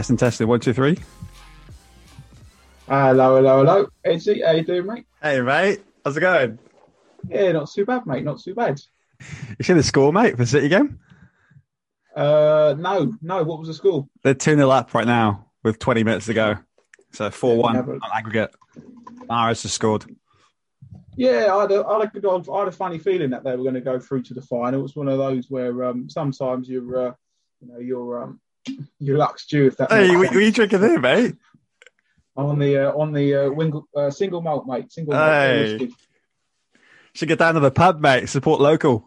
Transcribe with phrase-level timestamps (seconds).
[0.00, 0.48] Testing, testing.
[0.48, 0.96] One, two, three.
[2.88, 3.86] Hello, hello, hello.
[4.06, 5.04] Edzzie, how you doing, mate?
[5.20, 5.82] Hey, mate.
[6.02, 6.58] How's it going?
[7.28, 8.24] Yeah, not too bad, mate.
[8.24, 8.80] Not too bad.
[9.18, 11.00] You see the score, mate, for the City game?
[12.16, 13.44] Uh, no, no.
[13.44, 14.08] What was the score?
[14.22, 16.56] They're 2 0 up right now with 20 minutes to go.
[17.12, 18.54] So 4 1 Yeah, on aggregate.
[19.28, 20.06] Mahrez has scored.
[21.14, 23.54] Yeah, I had, a, I, had a good, I had a funny feeling that they
[23.54, 24.82] were going to go through to the final.
[24.82, 27.12] It's one of those where um, sometimes you're, uh,
[27.60, 28.40] you know, your um,
[28.98, 29.66] your luck's due.
[29.66, 31.34] If that Hey, what, what are you drinking there, mate?
[32.36, 34.92] I'm on the uh, on the uh, wingle, uh, single malt, mate.
[34.92, 35.30] Single malt.
[35.30, 35.90] Hey.
[37.14, 38.28] Should get down to the pub, mate.
[38.28, 39.06] Support local.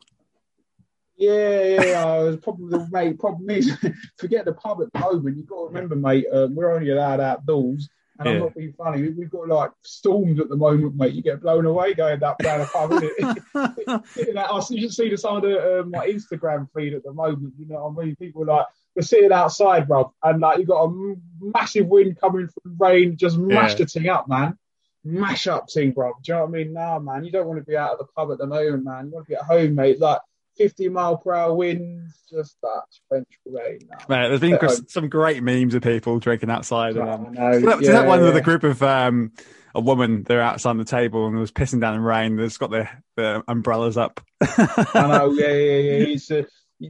[1.16, 1.84] Yeah, yeah.
[1.84, 2.06] yeah.
[2.06, 3.20] I was probably the mate.
[3.20, 3.72] Problem is,
[4.18, 5.38] forget the pub at the moment.
[5.38, 6.26] You've got to remember, mate.
[6.32, 9.10] Um, we're only allowed outdoors, and I'm not being funny.
[9.10, 11.14] We've got like storms at the moment, mate.
[11.14, 13.44] You get blown away going up down a pub, isn't it?
[14.38, 17.54] I you should see the some of um, my Instagram feed at the moment.
[17.58, 18.16] You know what I mean?
[18.18, 18.66] People are like
[18.96, 23.38] we're sitting outside, bro, and like you got a massive wind coming from rain, just
[23.38, 23.78] mash Yeah.
[23.78, 24.58] the thing up, man.
[25.04, 26.14] Mash up thing, bro.
[26.24, 26.74] Do you know what I mean?
[26.74, 29.08] Nah, man, you don't want to be out of the pub at the moment, man.
[29.08, 30.00] You want to be at home, mate.
[30.00, 30.22] Like
[30.58, 33.80] 50 mile per hour winds, just that French rain.
[33.90, 36.96] Nah, Mate, there's been some great memes of people drinking outside.
[36.96, 38.40] And, I um, know, so that, so yeah, that one with yeah.
[38.40, 39.32] a group of um,
[39.76, 42.36] a woman, they're outside the table and it was pissing down in rain.
[42.36, 44.22] They've got their, their umbrellas up.
[44.42, 46.14] I know, yeah, yeah, yeah.
[46.14, 46.44] It's uh,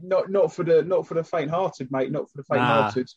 [0.03, 2.11] not not for the not for the faint-hearted, mate.
[2.11, 3.09] Not for the faint-hearted.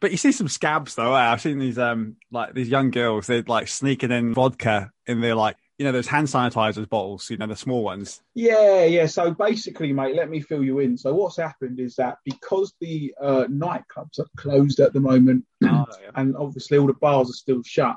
[0.00, 1.14] But you see some scabs though.
[1.14, 1.18] eh?
[1.32, 3.26] I've seen these um like these young girls.
[3.26, 7.28] They're like sneaking in vodka in their like you know those hand sanitizers bottles.
[7.28, 8.22] You know the small ones.
[8.34, 9.06] Yeah, yeah.
[9.06, 10.96] So basically, mate, let me fill you in.
[10.96, 16.36] So what's happened is that because the uh, nightclubs are closed at the moment, and
[16.36, 17.96] obviously all the bars are still shut,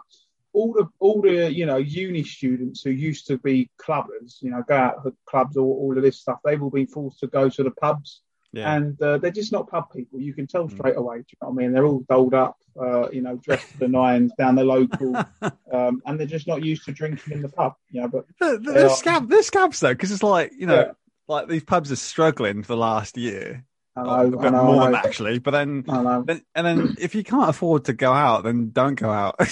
[0.51, 4.63] all the all the you know uni students who used to be clubbers, you know,
[4.67, 7.49] go out to clubs, all, all of this stuff, they've all been forced to go
[7.49, 8.21] to the pubs.
[8.55, 8.73] Yeah.
[8.73, 10.19] And uh, they're just not pub people.
[10.19, 11.17] You can tell straight away.
[11.17, 11.73] Do you know what I mean?
[11.73, 15.15] They're all dolled up, uh, you know, dressed to the nines down the local,
[15.73, 17.73] um, and they're just not used to drinking in the pub.
[17.91, 20.53] You know, but The, the, They the are- scab, the scabs though, because it's like
[20.57, 20.91] you know, Yeah.
[21.27, 23.65] like these pubs are struggling for the last year,
[23.97, 25.39] I know, a I bit know, more than actually.
[25.39, 25.83] But then,
[26.25, 29.35] then, and then if you can't afford to go out, then don't go out.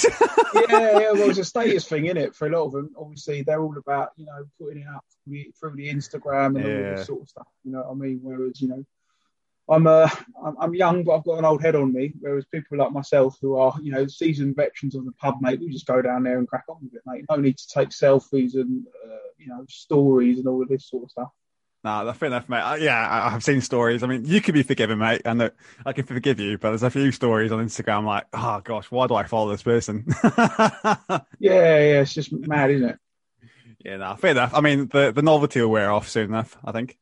[0.54, 1.12] yeah, yeah.
[1.12, 2.36] Well, it's a status thing, is it?
[2.36, 5.04] For a lot of them, obviously, they're all about you know putting it up
[5.60, 6.96] through the, Instagram and all Yeah.
[6.96, 7.48] this sort of stuff.
[7.64, 8.20] You know what I mean?
[8.22, 8.86] Whereas you know,
[9.70, 10.10] I'm uh,
[10.60, 12.14] I'm, young, but I've got an old head on me.
[12.20, 15.70] Whereas people like myself, who are you know seasoned veterans of the pub, mate, we
[15.70, 17.26] just go down there and crack on with it, mate.
[17.30, 21.06] No need to take selfies and uh, you know stories and all of this sort
[21.06, 21.30] of stuff.
[21.86, 22.62] No, that's fair enough, mate.
[22.62, 24.04] Uh, yeah, I, I've seen stories.
[24.04, 26.58] I mean, you could be forgiven, mate, and that I can forgive you.
[26.58, 29.64] But there's a few stories on Instagram like, oh gosh, why do I follow this
[29.64, 30.06] person?
[31.40, 32.02] Yeah, yeah.
[32.02, 33.00] It's just mad, isn't it?
[33.84, 34.54] yeah, no, fair enough.
[34.54, 36.58] I mean, the the novelty will wear off soon enough.
[36.64, 36.98] I think.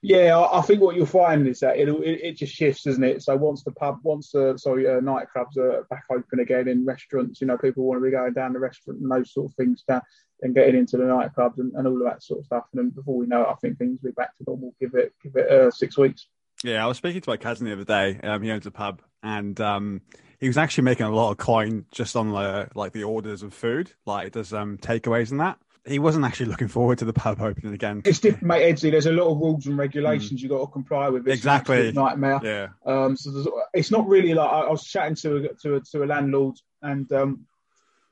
[0.00, 3.22] Yeah, I, think what you'll find is that it it just shifts, doesn't it?
[3.22, 7.40] So once the pub, once the sorry uh, nightclubs are back open again in restaurants,
[7.40, 9.82] you know, people want to be going down the restaurant and those sort of things,
[9.88, 10.02] down,
[10.40, 12.64] then getting into the nightclubs and, and all of that sort of stuff.
[12.72, 14.74] And then before we know it, I think things will be back to normal.
[14.80, 16.28] Give it give it uh, six weeks.
[16.62, 18.20] Yeah, I was speaking to my cousin the other day.
[18.22, 20.02] Um, he owns a pub, and um,
[20.40, 23.52] he was actually making a lot of coin just on the like the orders of
[23.52, 25.58] food, like does um takeaways and that.
[25.88, 28.02] He wasn't actually looking forward to the pub opening again.
[28.04, 28.74] It's different, mate.
[28.74, 31.26] Edzzie, there's a lot of rules and regulations you got to comply with.
[31.26, 31.92] It's Exactly.
[31.92, 32.40] nightmare.
[32.42, 35.76] Yeah, Um, so there's, it's not really like I, I was chatting to a, to
[35.76, 37.46] a, to a landlord and um,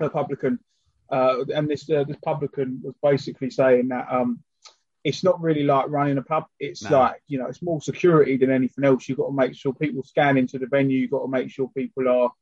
[0.00, 0.58] a publican,
[1.10, 4.40] uh, and this uh, this publican was basically saying that um,
[5.04, 6.44] it's not really like running a pub.
[6.58, 6.90] It's No.
[6.98, 9.08] like you know, it's more security than anything else.
[9.08, 10.98] You've got to make sure people scan into the venue.
[10.98, 12.32] You've got to make sure people are,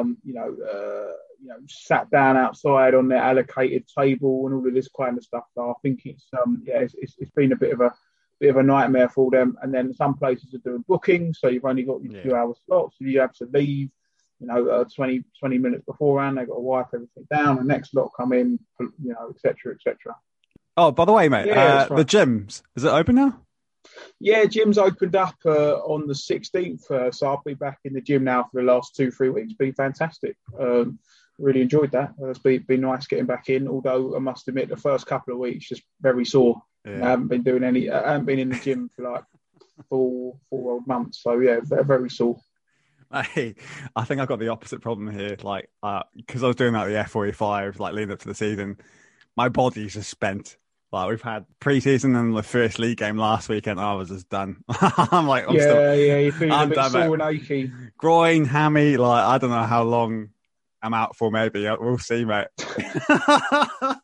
[0.00, 1.12] um, you know, uh,
[1.44, 5.22] you know, sat down outside on their allocated table and all of this kind of
[5.24, 5.44] stuff.
[5.54, 7.92] So I think it's um, yeah, it's, it's, it's been a bit of a
[8.40, 9.56] bit of a nightmare for them.
[9.60, 12.22] And then some places are doing bookings, so you've only got your Yeah.
[12.22, 13.90] two hour slots, so you have to leave,
[14.40, 16.38] you know, uh, 20, 20 minutes beforehand.
[16.38, 17.56] They've got to wipe everything down.
[17.56, 19.74] The next lot come in, you know, etc.
[19.74, 20.16] etc.
[20.78, 21.96] Oh, by the way, mate, Yeah, uh, right.
[21.98, 23.40] the gyms is it open now?
[24.18, 28.00] Yeah, gym's opened up uh, on the 16th, uh, so I'll be back in the
[28.00, 29.52] gym now for the last two, three weeks.
[29.52, 30.36] Been fantastic.
[30.58, 30.98] Um,
[31.38, 32.14] really enjoyed that.
[32.20, 35.32] Uh, It's been, been nice getting back in, although I must admit the first couple
[35.34, 36.62] of weeks just very sore.
[36.86, 39.24] I haven't been doing any, I haven't been in the gym for like
[39.88, 41.22] four, four old months.
[41.22, 42.38] So yeah, very, sore.
[43.32, 43.54] Hey,
[43.96, 45.36] I think I've got the opposite problem here.
[45.42, 45.70] Like,
[46.14, 48.76] because I was doing that at the F45, like leading up to the season,
[49.36, 50.56] my body's just spent.
[50.92, 53.80] Like, we've had preseason and the first league game last weekend.
[53.80, 54.62] I was just done.
[54.68, 57.24] I'm like, I'm yeah, still yeah, you're feeling I'm a bit done, sore mate.
[57.26, 57.72] and achy.
[57.98, 58.96] groin, hammy.
[58.96, 60.28] Like, I don't know how long
[60.84, 61.30] I'm out for.
[61.30, 62.48] Maybe we'll see, mate.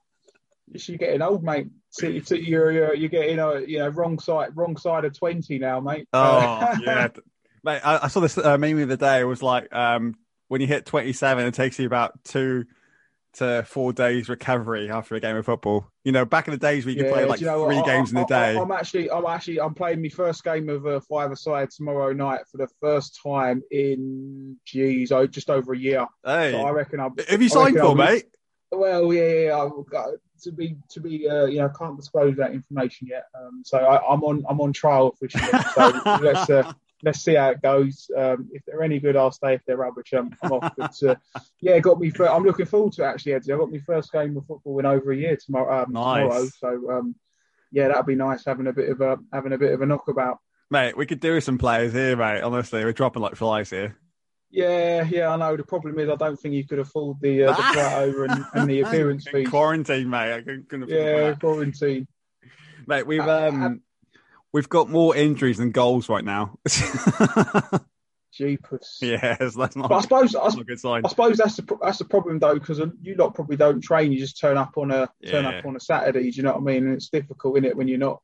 [0.73, 1.69] You're getting old, mate.
[1.91, 5.17] So you- so You're, you're, you're getting, uh, you know, wrong side, wrong side of
[5.19, 6.09] 20 now, mate.
[6.12, 7.09] oh yeah,
[7.65, 9.21] Mate, I, I saw this uh, meme the other day.
[9.21, 10.15] It was like um,
[10.49, 12.65] when you hit 27, it takes you about two
[13.35, 15.87] to four days recovery after a game of football.
[16.05, 17.77] You know, back in the days we could Yeah, play like you know three?
[17.77, 18.56] I- games in I- a day.
[18.56, 22.12] I, am actually, I'm actually, I'm playing my first game of uh, five aside tomorrow
[22.12, 26.06] night for the first time in, geez, oh, just over a year.
[26.25, 27.15] hey, So I reckon I'll.
[27.29, 28.25] have you signed for, be- mate?
[28.73, 30.11] Well, yeah, yeah, yeah, I've got
[30.43, 31.29] to be to be.
[31.29, 33.25] Uh, you know, I can't disclose that information yet.
[33.38, 35.50] Um, so I, I'm on I'm on trial officially.
[35.75, 38.11] So let's uh, let's see how it goes.
[38.17, 39.55] Um, if they're any good, I'll stay.
[39.55, 40.73] If they're rubbish, I'm, I'm off.
[40.76, 41.14] But uh,
[41.61, 42.11] yeah, got me.
[42.11, 43.55] For, I'm looking forward to it, actually, Edzzie.
[43.55, 45.82] I got my first game of football in over a year tomorrow.
[45.85, 46.23] Um, Nice.
[46.23, 46.47] tomorrow.
[46.58, 47.14] So um,
[47.73, 50.38] yeah, that'll be nice having a bit of a having a bit of a knockabout.
[50.70, 52.43] Mate, we could do with some players here, mate.
[52.43, 53.96] Honestly, we're dropping like flies here.
[54.53, 55.56] Yeah, yeah, I know.
[55.56, 58.44] The problem is, I don't think you could afford the uh, the flight over and,
[58.55, 59.49] and the appearance In fees.
[59.49, 60.35] Quarantine, mate.
[60.35, 61.41] I couldn't, couldn't afford Yeah, that.
[61.41, 62.08] quarantine.
[62.87, 63.06] mate.
[63.06, 63.81] We've Uh, um,
[64.52, 66.58] we've got more injuries than goals right now.
[68.32, 68.99] Jeepers.
[69.02, 71.02] yes, that's not, But I suppose I, that's a good sign.
[71.05, 74.12] I suppose that's the that's the problem though because you lot probably don't train.
[74.12, 76.31] You just turn up on a turn up on a Saturday.
[76.31, 76.87] Do you know what I mean?
[76.87, 78.23] And it's difficult, isn't it, when you're not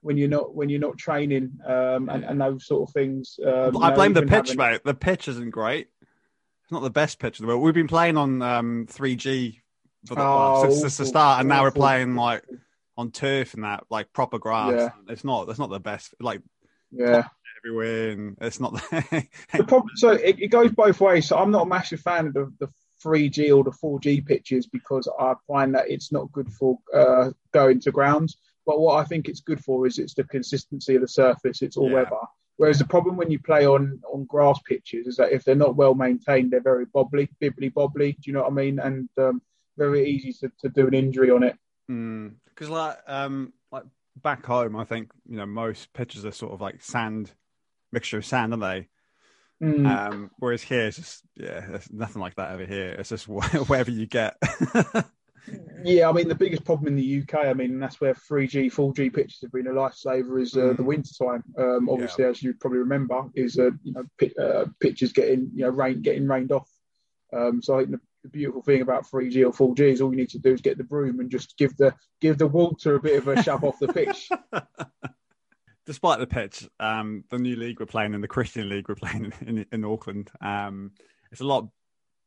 [0.00, 3.38] when you're not when you're not training um, and, and those sort of things.
[3.44, 4.80] Um, I you blame know, the pitch, having- mate.
[4.84, 5.88] The pitch isn't great.
[6.64, 7.62] It's not the best pitch in the world.
[7.62, 9.60] We've been playing on um, 3G
[10.06, 12.42] for the, Oh, since, since the start, and now we're playing like
[12.96, 14.74] on turf and that, like proper grass.
[14.78, 14.88] Yeah.
[15.08, 15.46] It's not.
[15.46, 16.14] That's not the best.
[16.20, 16.42] Like
[16.90, 17.24] Yeah.
[17.60, 18.72] everywhere, and it's not.
[18.92, 21.26] The problem, so it, it goes both ways.
[21.28, 22.68] So I'm not a massive fan of the, the
[23.04, 27.80] 3G or the 4G pitches because I find that it's not good for uh, going
[27.80, 28.36] to grounds.
[28.66, 31.60] But what I think it's good for is it's the consistency of the surface.
[31.62, 31.96] It's all Yeah.
[31.96, 32.16] weather.
[32.56, 35.74] Whereas the problem when you play on on grass pitches is that if they're not
[35.74, 38.12] well maintained, they're very bobbly, bibbly bobbly.
[38.14, 38.78] Do you know what I mean?
[38.78, 39.42] And um,
[39.76, 41.56] very easy to, to do an injury on it.
[42.54, 43.84] Because like um like
[44.22, 47.30] back home, I think you know most pitches are sort of like sand,
[47.92, 48.88] mixture of sand, aren't they?
[49.62, 49.86] Mm.
[49.86, 52.96] Um, whereas here, it's just yeah, there's nothing like that over here.
[52.98, 54.36] It's just whatever you get.
[55.82, 58.72] Yeah, I mean the biggest problem in the UK, I mean, and that's where 3G,
[58.72, 61.44] 4G pitches have been a lifesaver is uh, the winter time.
[61.58, 65.64] Um, obviously, as you probably remember, is uh, you know pi- uh, pitches getting you
[65.64, 66.70] know rain getting rained off.
[67.34, 70.16] Um, so I think the, the beautiful thing about 3G or 4G is all you
[70.16, 73.00] need to do is get the broom and just give the give the water a
[73.00, 74.30] bit of a shove off the pitch.
[75.86, 79.34] Despite the pitch, um, the new league we're playing in the Christian league we're playing
[79.46, 80.92] in, in Auckland, um,
[81.30, 81.68] it's a lot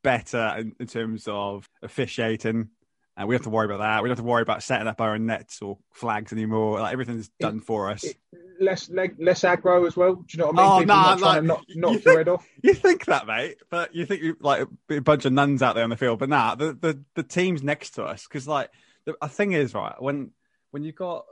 [0.04, 2.70] better in, in terms of officiating.
[3.20, 4.04] Uh, we don't have to worry about that.
[4.04, 6.80] We don't have to worry about setting up our own nets or flags anymore.
[6.80, 8.04] Like everything's done for us.
[8.04, 8.18] it-
[8.60, 10.16] less leg, less aggro as well.
[10.16, 10.72] Do you know what I mean?
[10.72, 12.48] Oh, People nah, not like, to knock, you think- off.
[12.64, 15.84] You think that, mate, but you think you like a bunch of nuns out there
[15.84, 18.72] on the field, but nah, the the, the teams next to us, because like
[19.06, 20.32] the a thing is right when
[20.72, 21.26] when you've got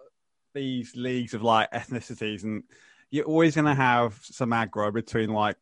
[0.53, 2.63] these leagues of like ethnicities, and
[3.09, 5.57] you're always gonna have some aggro between like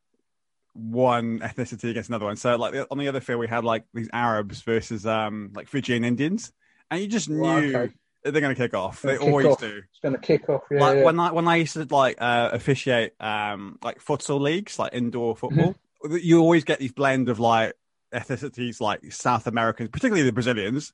[0.74, 2.36] one ethnicity against another one.
[2.36, 6.04] So like on the other field, we had like these Arabs versus um like Fijian
[6.04, 6.52] Indians,
[6.90, 7.94] and you just knew Right, okay.
[8.24, 9.02] they're gonna kick off.
[9.02, 9.60] They kick always off.
[9.60, 10.64] do It's going to kick off.
[10.72, 11.04] Yeah, like yeah.
[11.04, 15.36] when I when I used to like uh, officiate um like futsal leagues, like indoor
[15.36, 15.76] football,
[16.10, 17.74] you always get these blend of like
[18.14, 20.94] ethnicities, like South Americans, particularly the Brazilians,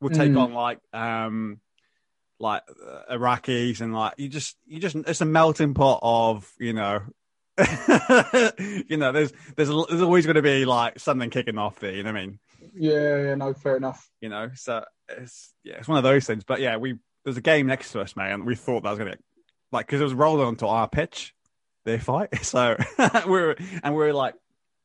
[0.00, 0.40] will take Mm.
[0.40, 1.60] on like um
[2.38, 6.72] like uh, Iraqis and like you just you just it's a melting pot of you
[6.72, 7.00] know.
[8.88, 11.92] you know, there's there's there's always going to be like something kicking off there.
[11.92, 12.38] You know what I mean?
[12.74, 14.08] yeah, yeah, no, fair enough.
[14.20, 16.44] You know, so it's yeah, it's one of those things.
[16.44, 18.98] But yeah, we there's a game next to us, man, and we thought that was
[18.98, 19.16] gonna
[19.72, 21.34] like because it was rolling onto our pitch,
[21.84, 22.28] their fight.
[22.42, 22.76] So
[23.26, 24.34] we're and we're like,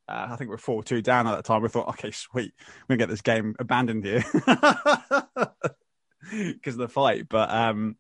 [0.08, 1.62] uh, I think we are four two down at that time.
[1.62, 2.54] We thought, okay, sweet,
[2.88, 4.24] we're gonna get this game abandoned here
[6.32, 7.28] because of the fight.
[7.30, 7.96] But um,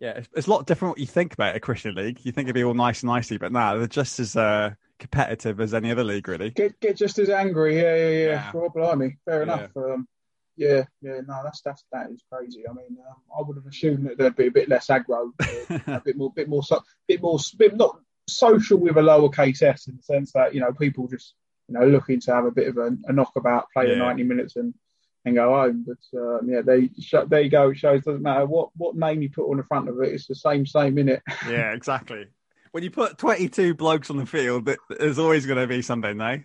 [0.00, 2.18] yeah, it's, it's a lot different what you think about a Christian league.
[2.24, 5.60] You think it'd be all nice and nicey, but nah, they're just as uh, competitive
[5.60, 6.50] as any other league, really.
[6.50, 7.76] Get get just as angry.
[7.76, 8.50] Yeah, yeah, yeah.
[8.54, 8.68] Yeah.
[8.74, 9.42] Blimey, fair Yeah.
[9.42, 9.76] enough.
[9.76, 10.08] Um,
[10.56, 11.20] yeah, yeah.
[11.26, 12.64] No, that's that's that is crazy.
[12.68, 15.78] I mean, um, I would have assumed that there'd be a bit less aggro, uh,
[15.96, 19.86] a bit more, bit more, so, bit more, bit not social with a lowercase s
[19.88, 21.34] in the sense that you know people just
[21.68, 23.94] you know looking to have a bit of a, a knockabout, play Yeah.
[23.94, 24.72] the ninety minutes and
[25.24, 25.86] and go home.
[25.86, 26.90] But um, yeah, they
[27.28, 27.70] there you go.
[27.70, 30.12] It shows doesn't matter what what name you put on the front of it.
[30.12, 31.22] It's the same same in it.
[31.48, 32.26] yeah, exactly.
[32.72, 36.38] When you put 22 blokes on the field, there's always going to be something, eh?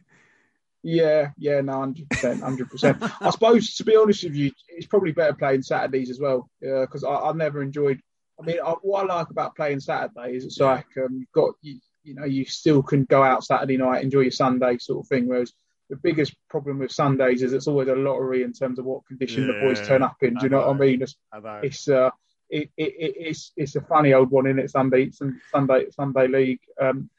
[0.81, 2.97] Yeah, yeah, no, hundred percent, hundred percent.
[3.01, 7.03] I suppose to be honest with you, it's probably better playing Saturdays as well, because
[7.03, 8.01] I I've never enjoyed.
[8.39, 11.55] I mean, I, what I like about playing Saturday is it's like um, you've got
[11.61, 15.07] you, you know you still can go out Saturday night, enjoy your Sunday sort of
[15.07, 15.27] thing.
[15.27, 15.53] Whereas
[15.89, 19.47] the biggest problem with Sundays is it's always a lottery in terms of what condition
[19.47, 20.35] the boys turn up in.
[20.35, 21.01] Do you I know what I mean?
[21.01, 22.09] It's I it's uh
[22.49, 26.27] it, it, it, it's it's a funny old one in it Sunday Sun- Sunday Sunday
[26.27, 26.61] league.
[26.81, 27.09] Um,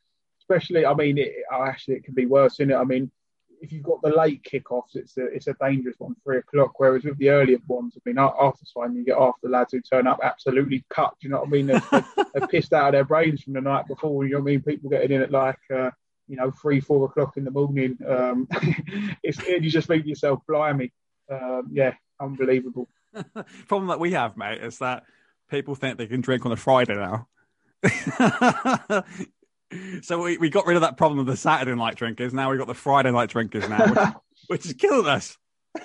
[0.40, 0.87] especially.
[0.87, 2.76] I mean, it, actually, it can be worse, isn't it?
[2.76, 3.11] I mean,
[3.61, 6.73] if you've got the late kickoffs, it's a it's a dangerous one, three o'clock.
[6.78, 9.80] Whereas with the earlier ones, I mean, after time you get half the lads who
[9.80, 11.14] turn up absolutely cut.
[11.20, 11.66] Do you know what I mean?
[11.66, 11.82] They're,
[12.35, 14.25] they're, pissed out of their brains from the night before.
[14.25, 14.62] You know what I mean?
[14.62, 15.58] People getting in at like.
[15.75, 15.90] Uh,
[16.28, 17.99] you know, three, four o'clock in the morning.
[18.06, 18.49] Um,
[19.23, 20.92] it's, you just think yourself, blimey,
[21.30, 22.88] um, yeah, unbelievable.
[23.68, 25.04] Problem that we have, mate, is that
[25.50, 27.28] people think they can drink on a Friday now.
[30.02, 32.35] so we, we got rid of that problem of the Saturday night drinkers.
[32.35, 34.14] Now we've got the Friday night drinkers now, which,
[34.49, 35.37] which is killing us.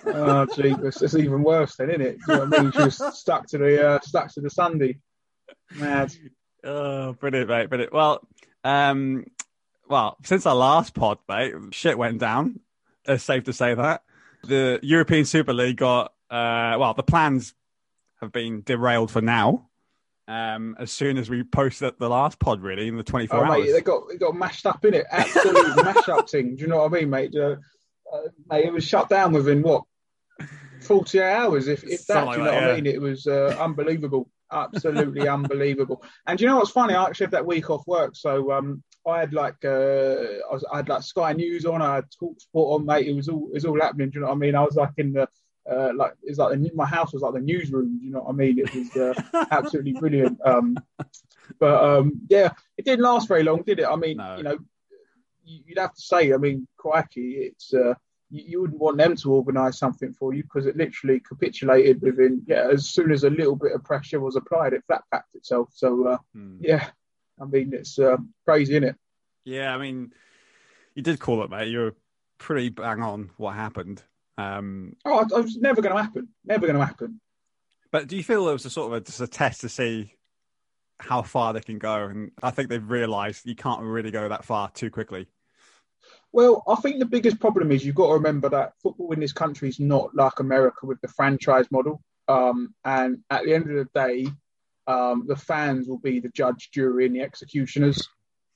[0.05, 2.17] oh, Jesus, it's even worse then, isn't it?
[2.27, 2.71] You know what I mean?
[2.71, 4.99] Just stuck to the uh, stuck to the Sunday.
[5.75, 6.13] Mad.
[6.63, 7.93] Oh, brilliant, mate, brilliant.
[7.93, 8.25] Well,
[8.63, 9.25] um,
[9.91, 12.61] well, since our last pod, mate, shit went down.
[13.05, 14.03] It's safe to say that
[14.43, 17.53] the European Super League got uh, well, the plans
[18.21, 19.67] have been derailed for now.
[20.27, 23.51] Um, as soon as we posted the last pod, really in the twenty four oh,
[23.51, 26.55] hours, mate, they got they got mashed up in it, absolute mash up thing.
[26.55, 27.35] Do you know what I mean, mate?
[27.35, 27.57] Uh,
[28.11, 29.83] uh, mate, it was shut down within what
[30.79, 32.23] forty eight hours, if if that.
[32.25, 32.69] do you know that, what yeah.
[32.69, 32.85] I mean?
[32.85, 36.03] It was uh, unbelievable, absolutely unbelievable.
[36.27, 36.93] And you know what's funny?
[36.93, 39.69] I actually had that week off work, so um, I had like uh,
[40.49, 43.07] I, was, I had like Sky News on, I had Talk Sport on, mate.
[43.07, 44.09] It was all it was all happening.
[44.09, 44.55] Do you know what I mean?
[44.55, 45.27] I was like in the
[45.69, 47.99] uh, like it's like the, my house was like the newsroom.
[47.99, 48.59] Do you know what I mean?
[48.59, 50.39] It was uh, absolutely brilliant.
[50.43, 50.77] Um,
[51.59, 53.85] but um, yeah, it didn't last very long, did it?
[53.85, 54.37] I mean, no.
[54.37, 54.57] you know,
[55.43, 57.93] you'd have to say, I mean, crikey, it's uh,
[58.31, 62.41] you, you, wouldn't want them to organise something for you because it literally capitulated within
[62.47, 62.69] yeah.
[62.71, 65.69] As soon as a little bit of pressure was applied, it flat packed itself.
[65.73, 66.57] So uh, hmm.
[66.61, 66.89] yeah,
[67.39, 68.95] I mean, it's uh, crazy, isn't it?
[69.43, 70.13] Yeah, I mean,
[70.95, 71.69] you did call it, mate.
[71.69, 71.93] you're
[72.37, 74.03] pretty bang on what happened.
[74.37, 76.29] Um, oh, it was never going to happen.
[76.45, 77.19] Never going to happen.
[77.91, 80.15] But do you feel it was a sort of a, just a test to see
[80.99, 82.05] how far they can go?
[82.05, 85.27] And I think they've realised you can't really go that far too quickly.
[86.33, 89.33] Well, I think the biggest problem is you've got to remember that football in this
[89.33, 92.01] country is not like America with the franchise model.
[92.27, 94.27] Um, and at the end of the day,
[94.87, 98.07] um, the fans will be the judge, jury, and the executioners.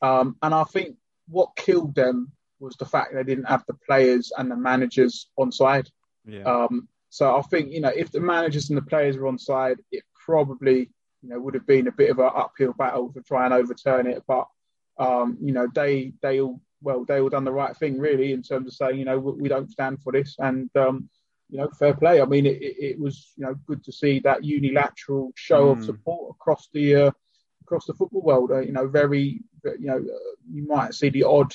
[0.01, 0.95] Um, and I think
[1.27, 5.51] what killed them was the fact they didn't have the players and the managers on
[5.51, 5.89] side.
[6.25, 6.43] Yeah.
[6.43, 9.77] Um, so I think you know if the managers and the players were on side,
[9.91, 10.89] it probably
[11.21, 14.07] you know would have been a bit of an uphill battle to try and overturn
[14.07, 14.23] it.
[14.27, 14.47] But
[14.97, 18.41] um, you know they they all well they all done the right thing really in
[18.41, 21.09] terms of saying you know we, we don't stand for this and um,
[21.49, 22.21] you know, fair play.
[22.21, 25.77] I mean, it, it, was you know good to see that unilateral show mm.
[25.77, 27.11] of support across the uh,
[27.61, 28.51] across the football world.
[28.51, 31.53] Uh, you know, very you know uh, you might see the odd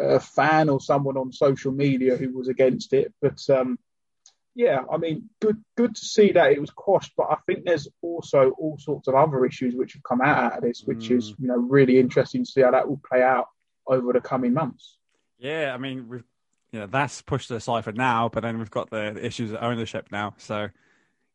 [0.00, 3.78] uh, fan or someone on social media who was against it, but um,
[4.54, 7.12] yeah, I mean, good good to see that it was quashed.
[7.16, 10.58] But I think there's also all sorts of other issues which have come out, out
[10.58, 11.18] of this, which mm.
[11.18, 13.46] is you know really interesting to see how that will play out
[13.86, 14.96] over the coming months.
[15.38, 16.24] Yeah, I mean, we've
[16.72, 20.08] you know that's pushed aside for now, but then we've got the issues of ownership
[20.10, 20.34] now.
[20.38, 20.68] So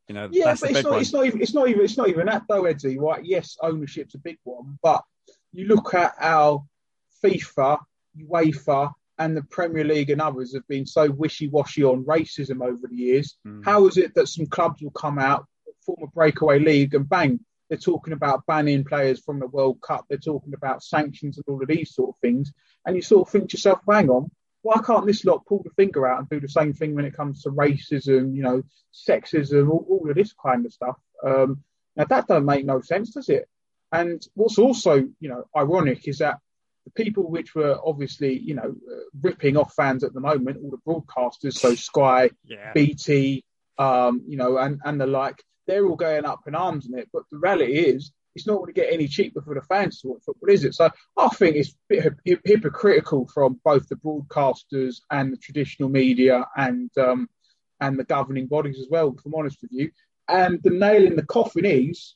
[0.07, 2.25] you know, yeah, but it's not, it's not even it's not even it's not even
[2.27, 2.97] that though, Eddie.
[2.97, 3.23] Right?
[3.23, 5.03] Yes, ownership's a big one, but
[5.51, 6.65] you look at how
[7.23, 7.79] FIFA,
[8.17, 12.95] UEFA, and the Premier League and others have been so wishy-washy on racism over the
[12.95, 13.37] years.
[13.45, 13.65] Mm.
[13.65, 15.45] How is it that some clubs will come out,
[15.85, 20.05] form a breakaway league, and bang, they're talking about banning players from the World Cup.
[20.07, 22.53] They're talking about sanctions and all of these sort of things.
[22.85, 24.31] And you sort of think to yourself, hang on,
[24.61, 27.15] why can't this lot pull the finger out and do the same thing when it
[27.15, 30.97] comes to racism, you know, sexism, all, all of this kind of stuff?
[31.23, 31.63] Um,
[31.95, 33.47] now that don't make no sense, does it?
[33.91, 36.39] And what's also, you know, ironic is that
[36.85, 40.71] the people which were obviously, you know, uh, ripping off fans at the moment, all
[40.71, 42.71] the broadcasters, so Sky, yeah.
[42.73, 43.43] BT,
[43.77, 47.09] um, you know, and, and the like, they're all going up in arms in it.
[47.11, 50.09] But the reality is, it's not going to get any cheaper for the fans to
[50.09, 50.75] watch football, is it?
[50.75, 56.45] So I think it's a bit hypocritical from both the broadcasters and the traditional media
[56.55, 57.29] and um,
[57.81, 59.13] and the governing bodies as well.
[59.17, 59.91] If I'm honest with you,
[60.27, 62.15] and the nail in the coffin is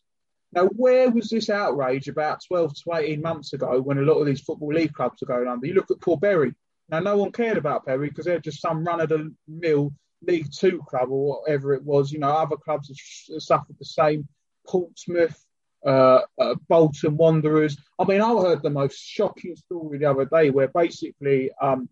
[0.54, 4.26] now where was this outrage about 12 to 18 months ago when a lot of
[4.26, 5.66] these football league clubs are going under?
[5.66, 6.54] You look at poor Bury.
[6.90, 10.52] Now no one cared about Bury because they're just some run of the mill League
[10.52, 12.12] Two club or whatever it was.
[12.12, 14.28] You know, other clubs have suffered the same.
[14.68, 15.44] Portsmouth,
[15.86, 17.78] uh, uh, Bolton Wanderers.
[18.00, 21.90] I mean, I heard the most shocking story the other day where basically, um,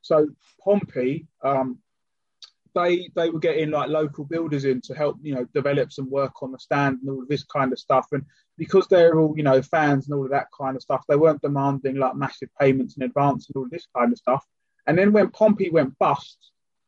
[0.00, 0.28] so
[0.64, 1.78] Pompey, um,
[2.74, 6.42] they they were getting like local builders in to help, you know, develop some work
[6.42, 8.06] on the stand and all this kind of stuff.
[8.12, 8.24] And
[8.56, 11.42] because they're all, you know, fans and all of that kind of stuff, they weren't
[11.42, 14.44] demanding like massive payments in advance and all this kind of stuff.
[14.86, 16.38] And then when Pompey went bust,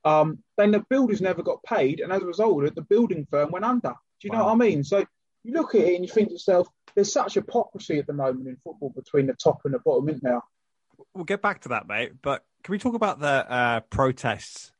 [0.04, 3.64] um, then the builders never got paid, and as a result, the building firm went
[3.64, 3.94] under.
[4.20, 4.38] Do you wow.
[4.38, 4.84] know what I mean?
[4.84, 5.04] So
[5.44, 8.48] you look at it and you think to yourself, there's such hypocrisy at the moment
[8.48, 10.40] in football between the top and the bottom, isn't there?
[11.14, 12.12] we'll get back to that, mate.
[12.22, 14.72] But can we talk about the uh, protests?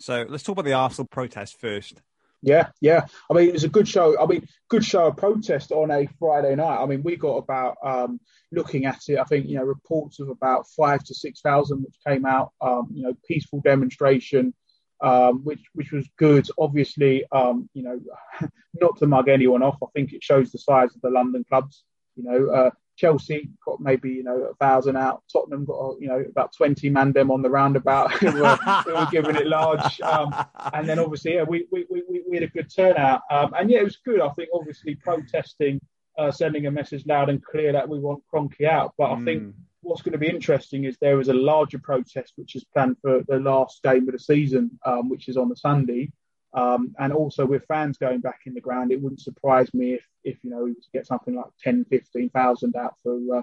[0.00, 2.00] So let's talk about the Arsenal protest first.
[2.44, 3.06] Yeah, yeah.
[3.30, 4.20] I mean, it was a good show.
[4.20, 6.82] I mean, good show of protest on a Friday night.
[6.82, 8.18] I mean, we got about um,
[8.50, 9.18] looking at it.
[9.18, 12.50] I think you know reports of about five to six thousand, which came out.
[12.60, 14.54] Um, you know, peaceful demonstration,
[15.02, 16.46] um, which which was good.
[16.58, 18.00] Obviously, um, you know,
[18.80, 19.76] not to mug anyone off.
[19.82, 21.84] I think it shows the size of the London clubs.
[22.16, 25.22] You know, uh, Chelsea got maybe you know a thousand out.
[25.32, 29.08] Tottenham got you know about twenty man them on the roundabout who, were, who were
[29.10, 30.00] giving it large.
[30.00, 30.34] Um,
[30.72, 33.22] and then obviously yeah, we, we, we, we had a good turnout.
[33.30, 34.20] Um, and yeah, it was good.
[34.20, 35.80] I think obviously protesting,
[36.16, 38.94] uh, sending a message loud and clear that we want Kroenke out.
[38.96, 39.24] But I mm.
[39.24, 42.96] think what's going to be interesting is there is a larger protest which is planned
[43.02, 46.10] for the last game of the season, um, which is on the Sunday.
[46.54, 50.06] Um, and also with fans going back in the ground, it wouldn't surprise me if,
[50.22, 53.42] if you know, we get something like 10, 15,000 out for, uh,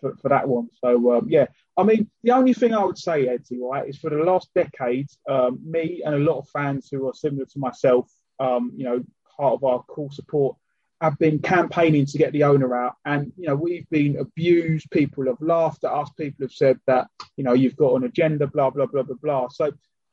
[0.00, 0.68] for, for, that one.
[0.80, 1.46] So, um, yeah,
[1.76, 5.08] I mean, the only thing I would say, Edzzie, right, is for the last decade,
[5.28, 8.08] um, me and a lot of fans who are similar to myself,
[8.38, 9.02] um, you know,
[9.36, 10.56] part of our core support,
[11.00, 12.94] have been campaigning to get the owner out.
[13.04, 14.90] And, you know, we've been abused.
[14.90, 16.10] People have laughed at us.
[16.16, 19.48] People have said that, you know, you've got an agenda, blah, blah, blah, blah, blah.
[19.48, 19.72] So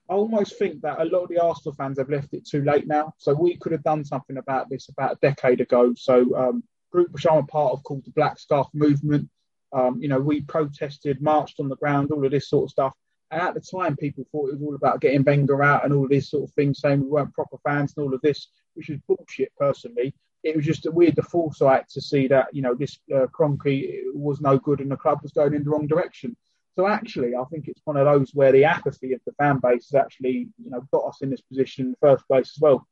[0.10, 2.88] I almost think that a lot of the Arsenal fans have left it too late
[2.88, 3.14] now.
[3.18, 5.94] So we could have done something about this about a decade ago.
[5.96, 9.30] So um, group which I'm a part of called the Black Scarf Movement.
[9.74, 12.94] Um, you know, we protested, marched on the ground, all of this sort of stuff.
[13.32, 16.10] And at the time, people thought it was all about getting Wenger out and all
[16.10, 19.00] this sort of thing, saying we weren't proper fans and all of this, which is
[19.08, 19.54] bullshit.
[19.58, 20.14] Personally,
[20.44, 24.02] it was just a weird the foresight to see that you know this uh, Kroenke
[24.14, 26.36] was no good and the club was going in the wrong direction.
[26.76, 29.90] So actually, I think it's one of those where the apathy of the fan base
[29.92, 32.78] has actually, you know, got us in this position in the first place as well.
[32.78, 32.86] Do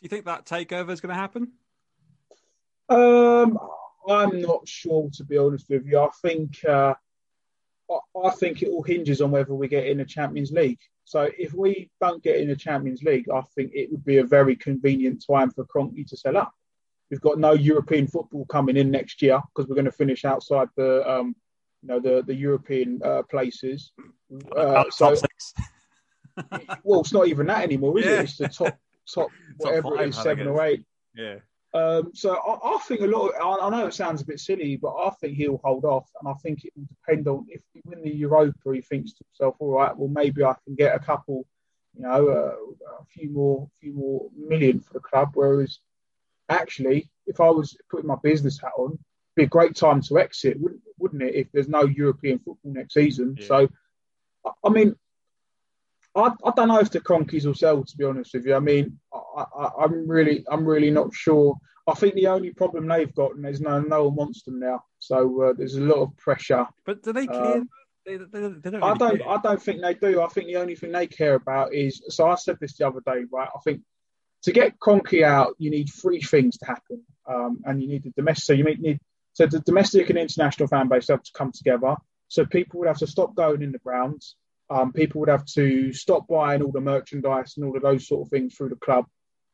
[0.00, 1.52] you think that takeover is going to happen?
[2.88, 3.56] Um,
[4.08, 6.00] I'm not sure, to be honest with you.
[6.00, 6.94] I think uh,
[7.90, 10.80] I, think it all hinges on whether we get in the Champions League.
[11.04, 14.24] So if we don't get in the Champions League, I think it would be a
[14.24, 16.52] very convenient time for Kroenke to sell up.
[17.10, 20.68] We've got no European football coming in next year because we're going to finish outside
[20.76, 21.34] the um,
[21.82, 23.92] you know the the European uh, places.
[24.54, 25.16] Uh, so,
[26.84, 28.12] well, it's not even that anymore, is yeah.
[28.12, 28.20] it?
[28.24, 28.78] It's the top
[29.12, 30.84] top whatever five, it is, seven or eight.
[31.14, 31.36] Yeah.
[31.74, 33.28] Um, so I, I, think a lot.
[33.28, 36.08] Of, I, I, know it sounds a bit silly, but I think he'll hold off,
[36.20, 38.72] and I think it will depend on if we win the Europa.
[38.72, 41.46] He thinks to himself, "All right, well maybe I can get a couple,
[41.94, 45.78] you know, uh, a few more, few more million for the club." Whereas,
[46.48, 48.98] actually, if I was putting my business hat on,
[49.38, 51.34] be a great time to exit, wouldn't, wouldn't it?
[51.34, 53.36] If there's no European football next season.
[53.38, 53.46] Yeah.
[53.46, 53.68] So,
[54.64, 54.94] I, mean,
[56.14, 57.84] I, I don't know if the Kroenkes will sell.
[57.84, 58.98] To be honest with you, I mean,
[59.44, 61.56] I, am really, I'm really not sure.
[61.86, 64.84] I think the only problem they've got, and there's no no one wants them now.
[64.98, 66.66] So uh, there's a lot of pressure.
[66.84, 67.56] But do they care?
[67.56, 67.68] Um,
[68.04, 69.18] they, they, they don't really I don't.
[69.18, 69.28] Care.
[69.28, 70.20] I don't think they do.
[70.20, 72.02] I think the only thing they care about is.
[72.08, 73.48] So I said this the other day, right?
[73.54, 73.82] I think
[74.42, 78.10] to get Kroenke out, you need three things to happen, um, and you need the
[78.10, 78.44] domestic.
[78.44, 79.00] So you need
[79.32, 81.94] so the domestic and international fan base have to come together.
[82.28, 84.36] So people would have to stop going in the grounds.
[84.70, 88.26] Um, people would have to stop buying all the merchandise and all of those sort
[88.26, 89.06] of things through the club.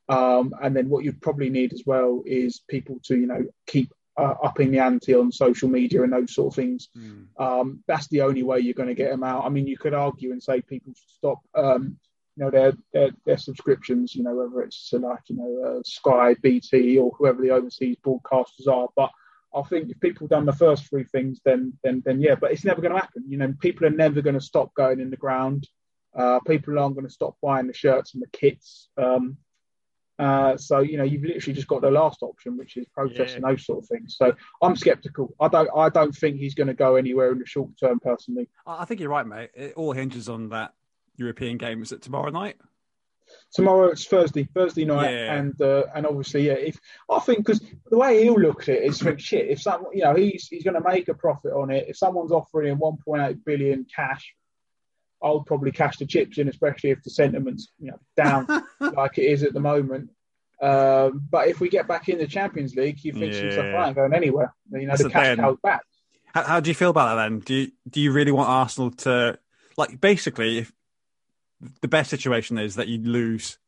[0.08, 3.92] Um, and then what you'd probably need as well is people to, you know, keep
[4.16, 6.88] uh, upping the ante on social media and those sort of things.
[6.96, 7.26] Mm.
[7.38, 9.44] Um, that's the only way you're going to get them out.
[9.44, 11.96] I mean, you could argue and say people should stop, um,
[12.36, 14.14] you know, their, their, their subscriptions.
[14.14, 17.96] You know, whether it's to like you know uh, Sky, BT, or whoever the overseas
[18.04, 18.88] broadcasters are.
[18.94, 19.10] But
[19.54, 22.64] I think if people done the first three things, then then then yeah, but it's
[22.64, 23.24] never going to happen.
[23.28, 25.68] You know, people are never going to stop going in the ground.
[26.16, 28.88] Uh, people aren't going to stop buying the shirts and the kits.
[28.96, 29.36] Um,
[30.18, 33.50] uh, so you know, you've literally just got the last option, which is protesting yeah.
[33.50, 34.16] those sort of things.
[34.16, 35.34] So I'm sceptical.
[35.40, 38.00] I don't I don't think he's going to go anywhere in the short term.
[38.00, 39.50] Personally, I think you're right, mate.
[39.54, 40.74] It all hinges on that
[41.16, 41.82] European game.
[41.82, 42.56] Is it tomorrow night?
[43.52, 45.34] tomorrow it's Thursday, Thursday night, yeah.
[45.34, 46.54] and uh, and obviously, yeah.
[46.54, 46.78] If
[47.10, 49.48] I think because the way he'll look at it is think shit.
[49.48, 51.86] If someone, you know, he's he's going to make a profit on it.
[51.88, 54.34] If someone's offering him 1.8 billion cash,
[55.24, 58.46] I'll probably cash the chips in, especially if the sentiment's you know down
[58.80, 60.10] like it is at the moment.
[60.62, 63.42] Um, but if we get back in the Champions League, he thinks yeah.
[63.42, 64.54] himself, I ain't going anywhere.
[64.70, 65.82] You know, That's the cash goes back.
[66.32, 67.40] How, how do you feel about that then?
[67.40, 69.38] Do you do you really want Arsenal to
[69.76, 70.72] like basically if
[71.80, 73.58] the best situation is that you lose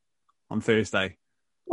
[0.51, 1.17] on Thursday.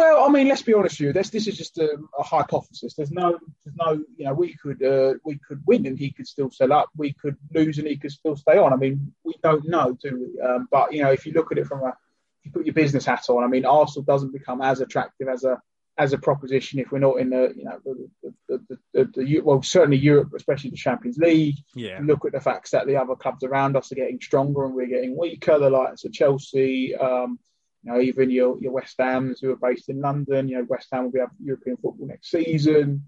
[0.03, 1.13] Well, I mean, let's be honest with you.
[1.13, 2.93] This this is just a, a hypothesis.
[2.93, 6.27] There's no, there's no, you know, we could uh, we could win and he could
[6.27, 6.89] still sell up.
[6.97, 8.73] We could lose and he could still stay on.
[8.73, 10.41] I mean, we don't know, do we?
[10.41, 12.73] Um, but you know, if you look at it from a, if you put your
[12.73, 15.61] business hat on, I mean, Arsenal doesn't become as attractive as a
[15.97, 19.61] as a proposition if we're not in the you know the, the, the, the well
[19.61, 21.59] certainly Europe, especially the Champions League.
[21.75, 22.01] Yeah.
[22.03, 24.87] Look at the facts that the other clubs around us are getting stronger and we're
[24.87, 25.57] getting weaker.
[25.57, 27.39] The likes of Chelsea, um,
[27.83, 30.47] you know, even your your West Hams who are based in London.
[30.47, 33.05] You know, West Ham will be having European football next season.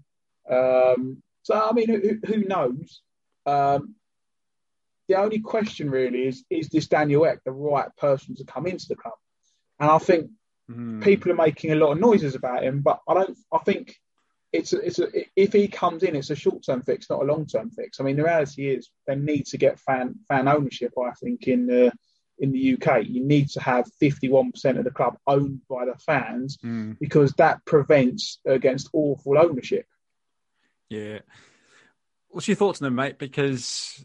[0.50, 3.02] Um, so I mean, who, who knows?
[3.46, 3.94] Um,
[5.08, 8.86] the only question really is: Is this Daniel Ek the right person to come into
[8.88, 9.14] the club?
[9.78, 10.30] And I think
[10.70, 11.00] Mm.
[11.02, 13.38] people are making a lot of noises about him, but I don't.
[13.52, 13.96] I think
[14.52, 17.24] it's a, it's a, if he comes in, it's a short term fix, not a
[17.24, 18.00] long term fix.
[18.00, 20.92] I mean, the reality is they need to get fan fan ownership.
[21.00, 21.92] I think in the
[22.38, 26.58] in the UK, you need to have 51% of the club owned by the fans
[26.58, 26.98] Mm.
[26.98, 29.86] because that prevents against awful ownership.
[30.90, 31.20] Yeah.
[32.28, 33.18] What's your thoughts on him, mate?
[33.18, 34.04] Because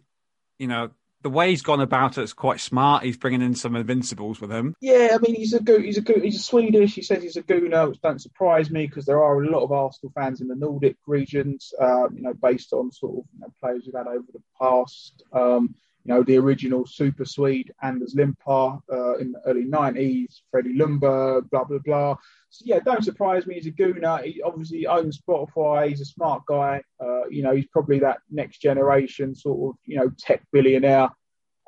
[0.57, 0.91] you know
[1.23, 3.03] the way he's gone about it is quite smart.
[3.03, 4.73] He's bringing in some invincibles with him.
[4.81, 6.95] Yeah, I mean he's a go- he's a go- he's a Swedish.
[6.95, 9.71] He says he's a Gooner, which don't surprise me because there are a lot of
[9.71, 11.73] Arsenal fans in the Nordic regions.
[11.79, 15.21] Uh, you know, based on sort of you know, players we've had over the past.
[15.33, 20.77] Um, you know, the original Super Swede, Anders Limpar uh, in the early '90s, Freddie
[20.77, 22.15] Ljungberg, blah blah blah.
[22.49, 23.55] So yeah, don't surprise me.
[23.55, 24.23] He's a Gooner.
[24.23, 25.89] He obviously owns Spotify.
[25.89, 26.81] He's a smart guy.
[26.99, 31.09] Uh, you know, he's probably that next generation sort of you know tech billionaire.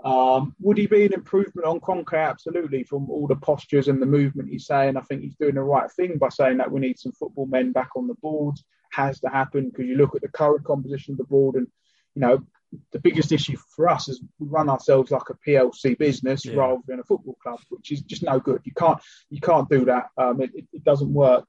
[0.04, 2.18] Um, would he be an improvement on Kroenke?
[2.18, 2.84] Absolutely.
[2.84, 5.90] From all the postures and the movement he's saying, I think he's doing the right
[5.92, 8.56] thing by saying that we need some football men back on the board.
[8.92, 11.68] Has to happen because you look at the current composition of the board, and
[12.16, 12.44] you know
[12.92, 16.56] the biggest issue for us is we run ourselves like a PLC business Yeah.
[16.56, 18.62] rather than a football club, which is just no good.
[18.64, 20.10] You can't you can't do that.
[20.18, 21.48] Um, it, it, it doesn't work.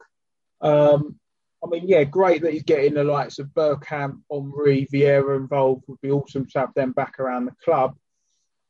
[0.61, 1.19] Um,
[1.63, 5.85] I mean, yeah, great that he's getting the likes of Bergkamp, Henry, Vieira involved.
[5.89, 7.97] Would be awesome to have them back around the club.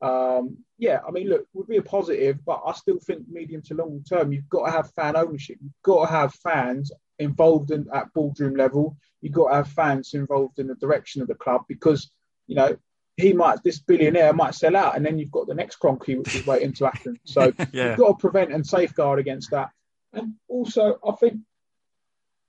[0.01, 3.75] Um, yeah, I mean, look, would be a positive, but I still think medium to
[3.75, 5.57] long term, you've got to have fan ownership.
[5.63, 8.97] You've got to have fans involved in at boardroom level.
[9.21, 12.11] You've got to have fans involved in the direction of the club because
[12.47, 12.77] you know
[13.17, 16.35] he might this billionaire might sell out, and then you've got the next Kroenke which
[16.35, 17.19] is waiting to happen.
[17.25, 17.89] So Yeah.
[17.91, 19.71] you've got to prevent and safeguard against that.
[20.13, 21.41] And also, I think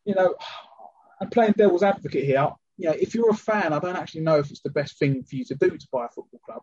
[0.05, 0.36] you know,
[1.21, 2.49] I'm playing devil's advocate here.
[2.77, 5.23] You know, if you're a fan, I don't actually know if it's the best thing
[5.23, 6.62] for you to do to buy a football club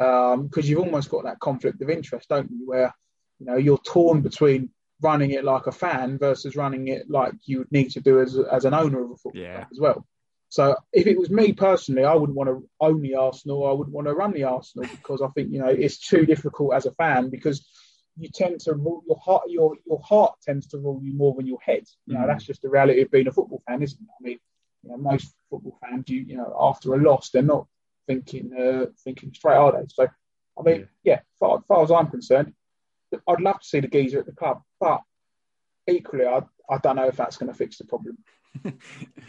[0.00, 2.66] um, because you've almost got that conflict of interest, don't you?
[2.66, 2.94] Where
[3.38, 4.70] you know you're torn between
[5.02, 8.38] running it like a fan versus running it like you would need to do as,
[8.52, 9.54] as an owner of a football Yeah.
[9.56, 10.06] club as well.
[10.50, 13.66] So if it was me personally, I wouldn't want to own the Arsenal.
[13.66, 16.74] I wouldn't want to run the Arsenal because I think you know it's too difficult
[16.74, 17.64] as a fan because
[18.18, 19.44] you tend to rule your heart.
[19.48, 21.84] Your your heart tends to rule you more than your head.
[22.06, 22.26] You know Mm.
[22.26, 24.08] that's just the reality of being a football fan, isn't it?
[24.20, 24.38] I mean,
[24.82, 27.68] you know, most football fans, you you know, after a loss, they're not
[28.08, 29.86] thinking uh, thinking straight, are they?
[29.88, 30.08] So,
[30.58, 32.54] I mean, yeah, far, far as I'm concerned,
[33.28, 35.00] I'd love to see the geezer at the club, but
[35.86, 38.18] equally, I I don't know if that's going to fix the problem.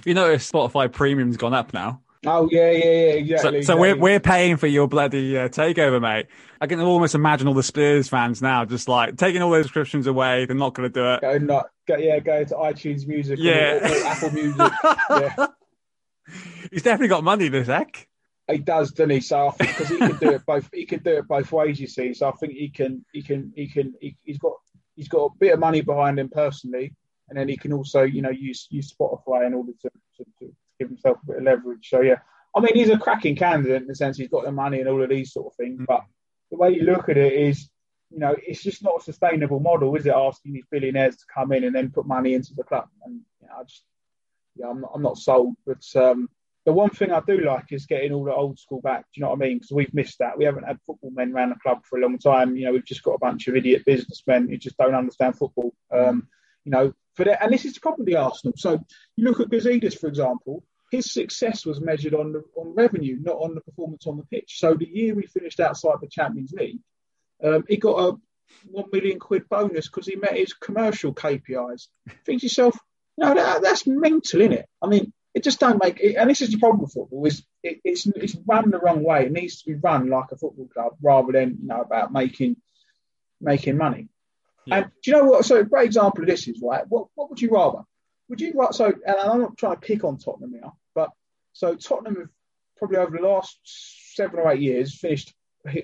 [0.03, 2.01] You notice Spotify Premium's gone up now.
[2.25, 3.61] Oh yeah, yeah, yeah, exactly.
[3.61, 6.25] So, so we're we're paying for your bloody uh, takeover, mate.
[6.59, 10.07] I can almost imagine all the Spurs fans now just like taking all those subscriptions
[10.07, 10.45] away.
[10.45, 11.21] They're not going to do it.
[11.21, 13.73] go not go yeah go to iTunes Music Yeah.
[13.75, 14.71] or, or Apple Music.
[15.11, 15.47] yeah.
[16.71, 18.07] He's definitely got money, this Ek.
[18.49, 19.19] He does, doesn't he?
[19.21, 21.79] So I think because he can do it both, he can do it both ways.
[21.79, 24.53] You see, so I think he can, he can, he can, he, he's got,
[24.95, 26.93] he's got a bit of money behind him personally,
[27.31, 30.53] and then he can also, you know, use use Spotify in order to, to, to
[30.77, 31.87] give himself a bit of leverage.
[31.89, 32.17] So yeah,
[32.53, 35.01] I mean, he's a cracking candidate in the sense he's got the money and all
[35.01, 35.79] of these sort of things.
[35.79, 35.85] Mm.
[35.87, 36.03] But
[36.51, 37.69] the way you look at it is,
[38.09, 40.13] you know, it's just not a sustainable model, is it?
[40.13, 43.47] Asking these billionaires to come in and then put money into the club, and you
[43.47, 43.83] know, I just,
[44.57, 45.83] yeah, I'm not, I'm not sold, but.
[45.95, 46.27] um
[46.65, 49.01] the one thing I do like is getting all the old school back.
[49.01, 49.57] Do you know what I mean?
[49.57, 50.37] Because we've missed that.
[50.37, 52.55] We haven't had football men around the club for a long time.
[52.55, 55.73] You know, we've just got a bunch of idiot businessmen who just don't understand football.
[55.91, 56.27] Um,
[56.65, 58.53] you know, for that, and this is the problem with Arsenal.
[58.57, 58.79] So
[59.15, 60.63] you look at Gazidis, for example.
[60.91, 64.59] His success was measured on the, on revenue, not on the performance on the pitch.
[64.59, 66.79] So the year we finished outside the Champions League,
[67.41, 68.17] um, he got a
[68.69, 71.87] one million quid bonus because he met his commercial KPIs.
[72.25, 72.77] Think to yourself,
[73.17, 74.65] no, that, that's mental, isn't it?
[74.81, 77.43] I mean, it just don't make it, and this is the problem with football is
[77.63, 79.25] it, it's it's run the wrong way.
[79.25, 82.57] It needs to be run like a football club rather than you know about making
[83.39, 84.09] making money.
[84.65, 84.75] Yeah.
[84.75, 85.45] And do you know what?
[85.45, 86.83] So a great example of this is right.
[86.87, 87.79] What what would you rather?
[88.29, 88.73] Would you rather?
[88.73, 91.09] So and I'm not trying to pick on Tottenham now, but
[91.53, 92.29] so Tottenham have
[92.77, 93.59] probably over the last
[94.15, 95.33] seven or eight years finished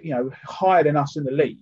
[0.01, 1.59] you know higher than us in the league.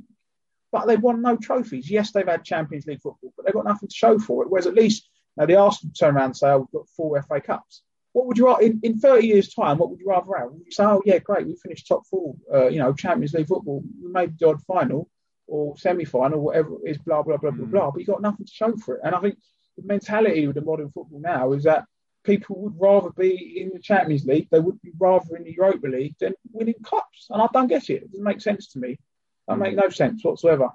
[0.71, 1.89] But they've won no trophies.
[1.89, 4.49] Yes, they've had Champions League football, but they've got nothing to show for it.
[4.49, 7.39] Whereas at least now the Arsenal turn around and say, "Oh, we've got four FA
[7.39, 9.77] Cups." What would you rather in, in 30 years' time?
[9.77, 10.51] What would you rather have?
[10.51, 13.47] Would you say, "Oh, yeah, great, we finished top four, uh, you know, Champions League
[13.47, 15.09] football, we made the odd final
[15.47, 17.71] or semi-final, whatever it is, blah blah blah blah Mm.
[17.71, 19.01] blah," but you've got nothing to show for it.
[19.03, 19.37] And I think
[19.77, 21.85] the mentality with the modern football now is that
[22.23, 25.87] people would rather be in the Champions League, they would be rather in the Europa
[25.87, 27.27] League than winning cups.
[27.29, 28.03] And I don't get it.
[28.03, 28.97] It doesn't make sense to me.
[29.47, 29.61] That mm.
[29.61, 30.69] make no sense whatsoever.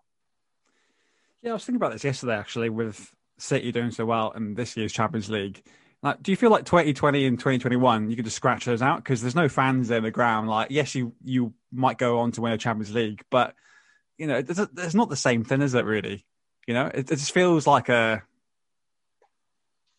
[1.42, 4.76] Yeah, I was thinking about this yesterday actually with City doing so well in this
[4.76, 5.62] year's Champions League.
[6.02, 9.20] Like, do you feel like 2020 and 2021 you could just scratch those out because
[9.20, 10.48] there's no fans in the ground?
[10.48, 13.54] Like, yes, you you might go on to win a Champions League, but
[14.20, 15.86] you know, it's, there's not the same thing, is it?
[15.86, 16.26] Really,
[16.66, 18.22] you know, it, it just feels like a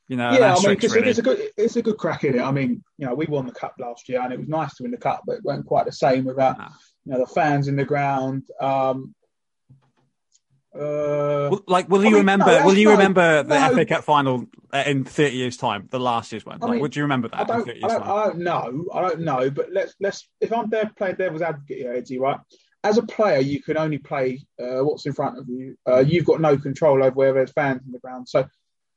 [0.07, 1.09] you know, yeah, I mean, because really.
[1.09, 2.41] it's a good, it's a good crack in it.
[2.41, 4.83] I mean, you know, we won the cup last year, and it was nice to
[4.83, 6.57] win the cup, but it weren't quite the same without,
[7.05, 8.43] you know, the fans in the ground.
[8.59, 9.15] Um,
[10.77, 12.59] uh, like, will you mean, remember?
[12.59, 13.55] No, will you no, remember the.
[13.73, 15.87] FA Cup final in thirty years' time?
[15.89, 16.59] The last year's one.
[16.59, 17.41] Like, mean, would you remember that?
[17.41, 18.85] I don't, I don't, I don't, know.
[18.93, 19.49] I don't know.
[19.49, 20.29] But let's let's.
[20.39, 22.39] If I'm there playing devil's advocate here, Eddie, right?
[22.83, 25.77] As a player, you can only play uh, what's in front of you.
[25.87, 28.27] Uh, you've got no control over where there's fans in the ground.
[28.27, 28.47] So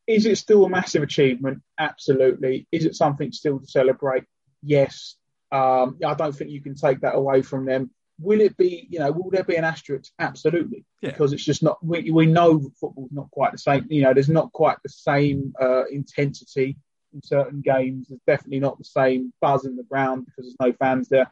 [0.07, 1.63] is it still a massive achievement?
[1.79, 2.67] Absolutely.
[2.73, 4.25] Is it something still to celebrate?
[4.63, 5.17] Yes.
[5.53, 7.91] Um, I don't think you can take that away from them.
[8.19, 10.13] Will it be, you know, will there be an asterisk?
[10.19, 10.85] Absolutely.
[11.03, 11.11] Yeah.
[11.11, 13.87] Because it's just not, we, we know football's not quite the same.
[13.91, 16.77] You know, there's not quite the same uh, intensity
[17.13, 18.09] in certain games.
[18.09, 21.31] There's definitely not the same buzz in the ground because there's no fans there.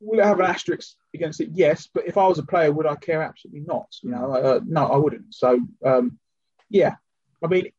[0.00, 1.50] Will it have an asterisk against it?
[1.52, 1.88] Yes.
[1.92, 3.22] But if I was a player, would I care?
[3.22, 3.88] Absolutely not.
[4.02, 5.34] You know, uh, no, I wouldn't.
[5.34, 6.18] So, um,
[6.68, 6.94] yeah,
[7.42, 7.70] I mean,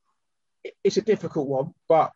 [0.83, 2.11] it's a difficult one, but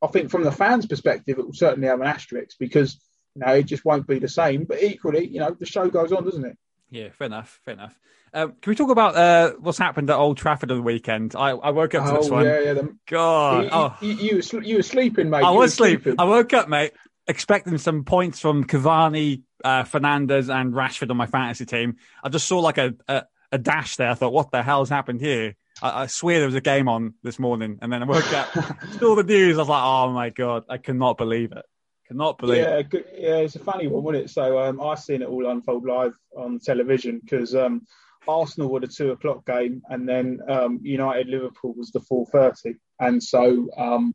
[0.00, 2.98] I think from the fans' perspective, it will certainly have an asterisk because
[3.34, 4.64] you know it just won't be the same.
[4.64, 6.58] But equally, you know, the show goes on, doesn't it?
[6.90, 7.60] Yeah, fair enough.
[7.64, 7.98] Fair enough.
[8.34, 11.36] Um, can we talk about uh, what's happened at Old Trafford on the weekend?
[11.36, 12.44] I, I woke up to oh, this one.
[12.46, 12.72] Yeah, yeah.
[12.74, 13.96] The, God, you, oh.
[14.00, 15.44] you, you, were, you were sleeping, mate.
[15.44, 16.14] I was sleeping.
[16.18, 16.92] I woke up, mate,
[17.26, 21.96] expecting some points from Cavani, uh, Fernandes, and Rashford on my fantasy team.
[22.22, 24.10] I just saw like a, a, a dash there.
[24.10, 25.54] I thought, what the hell's happened here?
[25.80, 28.52] I, I, swear there was a game on this morning, and then I woke up,
[28.98, 29.56] saw the news.
[29.56, 31.64] I was like, "Oh my god, I cannot believe it!
[32.08, 34.30] Cannot believe yeah, it." Good, yeah, it's a funny one, wasn't it?
[34.30, 37.86] So um, I seen it all unfold live on television because um,
[38.28, 42.74] Arsenal were the two o'clock game, and then um, United Liverpool was the four thirty,
[43.00, 44.14] and so um,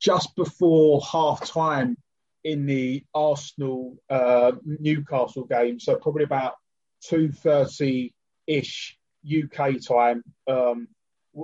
[0.00, 1.96] just before half time
[2.44, 6.54] in the Arsenal uh, Newcastle game, so probably about
[7.02, 8.14] two thirty
[8.46, 10.22] ish UK time.
[10.46, 10.88] Um,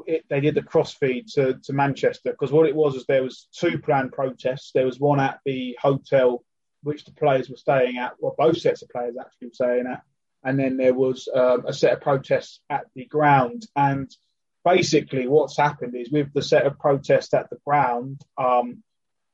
[0.06, 3.48] it, they did the crossfeed to, to Manchester because what it was is there was
[3.52, 4.70] two planned protests.
[4.72, 6.44] There was one at the hotel
[6.82, 10.02] which the players were staying at, well, both sets of players actually were staying at,
[10.44, 13.66] and then there was um, a set of protests at the ground.
[13.76, 14.10] And
[14.64, 18.82] basically, what's happened is with the set of protests at the ground, um,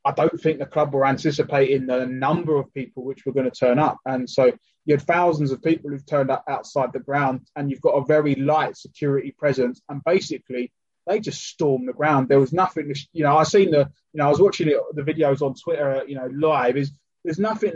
[0.07, 3.59] I don't think the club were anticipating the number of people which were going to
[3.59, 3.97] turn up.
[4.05, 4.53] And so
[4.85, 8.05] you had thousands of people who've turned up outside the ground, and you've got a
[8.05, 9.81] very light security presence.
[9.89, 10.71] And basically,
[11.07, 12.29] they just stormed the ground.
[12.29, 15.01] There was nothing, you know, I seen the, you know, I was watching it, the
[15.01, 16.77] videos on Twitter, you know, live.
[16.77, 16.93] Is
[17.25, 17.73] there's nothing.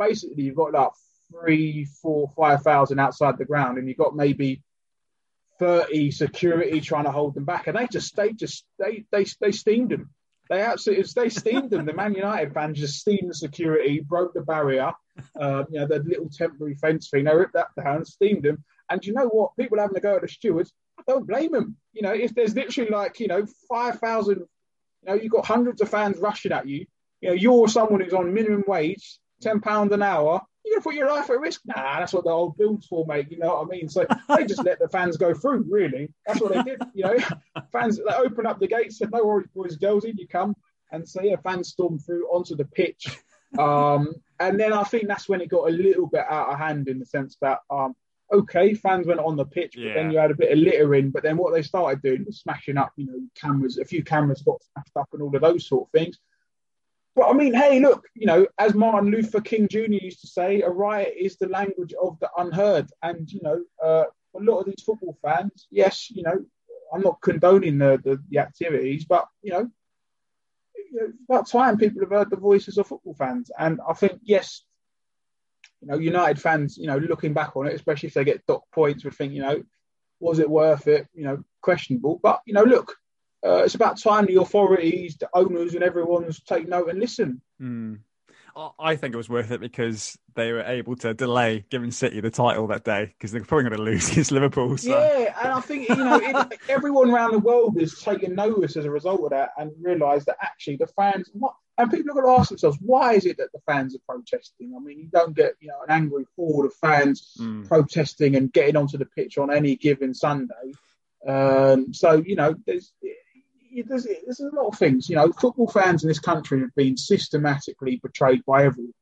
[0.00, 0.90] Basically, you've got like
[1.30, 4.64] three, four, five thousand outside the ground, and you've got maybe
[5.60, 9.52] 30 security trying to hold them back, and they just they just they they they
[9.52, 10.10] steamed them.
[10.48, 11.84] They absolutely they steamed them.
[11.84, 14.92] The Man United fans just steamed the security, broke the barrier,
[15.38, 17.24] uh, you know, the little temporary fence thing.
[17.24, 18.64] They ripped that down, steamed them.
[18.90, 19.56] And you know what?
[19.56, 21.76] People having to go at the stewards, I don't blame them.
[21.92, 24.46] You know, if there's literally like, you know, 5,000, you
[25.04, 26.86] know, you've got hundreds of fans rushing at you.
[27.20, 30.40] You know, you're someone who's on minimum wage, £10 an hour.
[30.64, 31.62] You're to put your life at risk?
[31.64, 33.30] Nah, that's what the old builds for, mate.
[33.30, 33.88] You know what I mean?
[33.88, 34.06] So
[34.36, 36.10] they just let the fans go through, really.
[36.26, 36.82] That's what they did.
[36.94, 37.16] You know,
[37.72, 40.54] fans, they opened up the gates, said, no worries, boys, girls, in you come.
[40.92, 43.06] And so, yeah, fans stormed through onto the pitch.
[43.58, 46.86] Um, and then I think that's when it got a little bit out of hand
[46.86, 47.96] in the sense that, um,
[48.32, 49.94] okay, fans went on the pitch, but yeah.
[49.94, 51.10] then you had a bit of littering.
[51.10, 53.78] But then what they started doing was smashing up, you know, cameras.
[53.78, 56.18] A few cameras got smashed up and all of those sort of things.
[57.16, 59.92] But I mean, hey, look, you know, as Martin Luther King Jr.
[59.92, 62.90] used to say, a riot is the language of the unheard.
[63.02, 64.04] And, you know, uh,
[64.36, 66.44] a lot of these football fans, yes, you know,
[66.92, 69.70] I'm not condoning the, the, the activities, but, you know,
[71.28, 73.50] about time people have heard the voices of football fans.
[73.58, 74.64] And I think, yes,
[75.80, 78.64] you know, United fans, you know, looking back on it, especially if they get dock
[78.72, 79.62] points, would think, you know,
[80.20, 81.06] was it worth it?
[81.14, 82.18] You know, questionable.
[82.22, 82.96] But, you know, look,
[83.46, 87.40] uh, it's about time the authorities, the owners, and everyone's take note and listen.
[87.60, 88.00] Mm.
[88.78, 92.30] I think it was worth it because they were able to delay giving City the
[92.30, 94.76] title that day because they're probably going to lose against Liverpool.
[94.76, 94.90] So.
[94.90, 98.84] Yeah, and I think you know it, everyone around the world is taking notice as
[98.84, 101.30] a result of that and realise that actually the fans.
[101.32, 104.00] What, and people are going to ask themselves, why is it that the fans are
[104.08, 104.74] protesting?
[104.76, 107.68] I mean, you don't get you know an angry horde of fans mm.
[107.68, 110.72] protesting and getting onto the pitch on any given Sunday.
[111.26, 112.92] Um, so you know, there's
[113.86, 115.08] there's, there's a lot of things.
[115.08, 118.92] You know, football fans in this country have been systematically betrayed by everyone.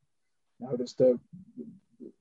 [0.60, 1.18] You know, there's the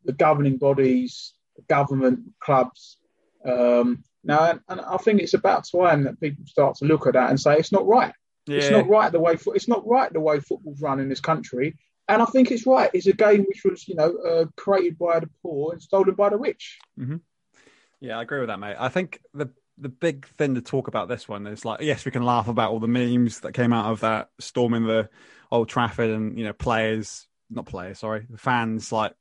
[0.04, 2.98] the governing bodies, the government, clubs.
[3.44, 7.14] Um, now, and, and, I think it's about time that people start to look at
[7.14, 8.14] that and say it's not right.
[8.48, 8.58] Yeah.
[8.58, 11.78] It's not right the way it's not right the way football's run in this country.
[12.08, 12.90] And I think it's right.
[12.94, 16.30] It's a game which was, you know, uh, created by the poor and stolen by
[16.30, 16.78] the rich.
[17.00, 17.18] Mm-hmm.
[18.00, 18.76] Yeah, I agree with that, mate.
[18.78, 22.12] I think the the big thing to talk about this one is like, yes, we
[22.12, 25.10] can laugh about all the memes that came out of that storming the
[25.52, 29.14] Old Trafford and you know players, not players, sorry, the fans like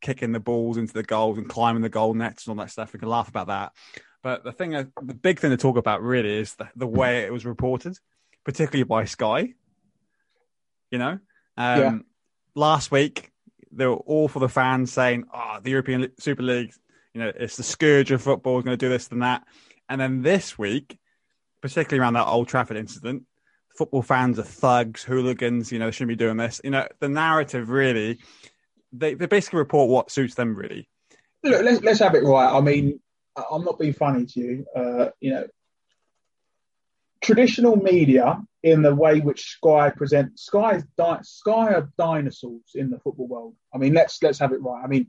[0.00, 2.92] kicking the balls into the goals and climbing the goal nets and all that stuff.
[2.92, 3.72] We can laugh about that,
[4.22, 7.32] but the thing, the big thing to talk about really is the, the way it
[7.32, 7.98] was reported,
[8.44, 9.54] particularly by Sky.
[10.90, 11.18] You know,
[11.56, 11.98] um, yeah.
[12.54, 13.30] last week
[13.70, 16.72] they were all for the fans saying, "Oh, the European Super League,
[17.14, 19.44] you know, it's the scourge of football, going to do this and that."
[19.92, 20.98] And then this week,
[21.60, 23.24] particularly around that Old Trafford incident,
[23.76, 26.62] football fans are thugs, hooligans, you know, they shouldn't be doing this.
[26.64, 28.18] You know, the narrative really,
[28.90, 30.88] they, they basically report what suits them really.
[31.44, 32.50] Look, let's, let's have it right.
[32.50, 33.00] I mean,
[33.36, 34.66] I'm not being funny to you.
[34.74, 35.46] Uh, you know,
[37.20, 42.88] traditional media in the way which Sky present Sky is di- Sky are dinosaurs in
[42.88, 43.56] the football world.
[43.74, 44.82] I mean, let's let's have it right.
[44.82, 45.08] I mean,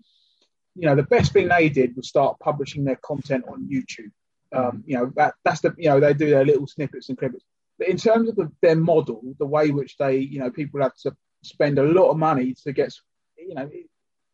[0.75, 4.11] you know, the best thing they did was start publishing their content on YouTube.
[4.53, 7.43] Um, you know, that, that's the, you know, they do their little snippets and clips.
[7.79, 10.95] But in terms of the, their model, the way which they, you know, people have
[11.03, 12.93] to spend a lot of money to get,
[13.37, 13.69] you know,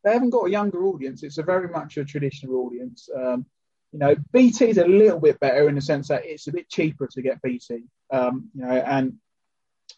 [0.03, 1.23] they haven't got a younger audience.
[1.23, 3.09] It's a very much a traditional audience.
[3.15, 3.45] Um,
[3.91, 6.69] you know, BT is a little bit better in the sense that it's a bit
[6.69, 7.83] cheaper to get BT.
[8.11, 9.15] Um, you know, and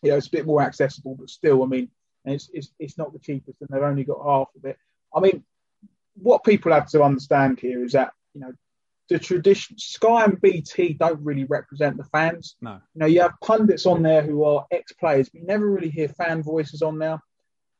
[0.01, 1.89] you know it's a bit more accessible, but still, I mean,
[2.25, 4.77] it's it's it's not the cheapest, and they've only got half of it.
[5.13, 5.43] I mean,
[6.15, 8.53] what people have to understand here is that you know
[9.11, 12.55] the tradition Sky and BT don't really represent the fans.
[12.61, 12.79] No.
[12.93, 16.07] You know, you have pundits on there who are ex-players, but you never really hear
[16.07, 17.21] fan voices on there.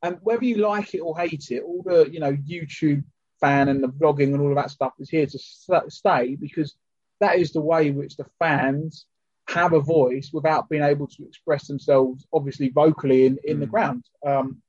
[0.04, 3.06] And whether you like it or hate it, all the you know YouTube
[3.39, 5.39] fan and the vlogging and all of that stuff is here to
[5.88, 6.76] stay because
[7.22, 9.06] that is the way in which the fans
[9.48, 13.60] have a voice without being able to express themselves, obviously vocally in, in mm.
[13.62, 14.04] the ground.
[14.26, 14.62] Um,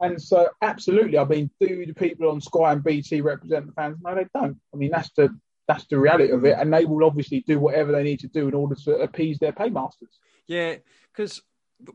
[0.00, 3.98] and so, absolutely, I mean, do the people on Sky and BT represent the fans?
[4.00, 4.58] No, they don't.
[4.72, 5.36] I mean, that's the
[5.68, 8.48] that's the reality of it, and they will obviously do whatever they need to do
[8.48, 10.18] in order to appease their paymasters.
[10.46, 10.76] Yeah,
[11.12, 11.42] because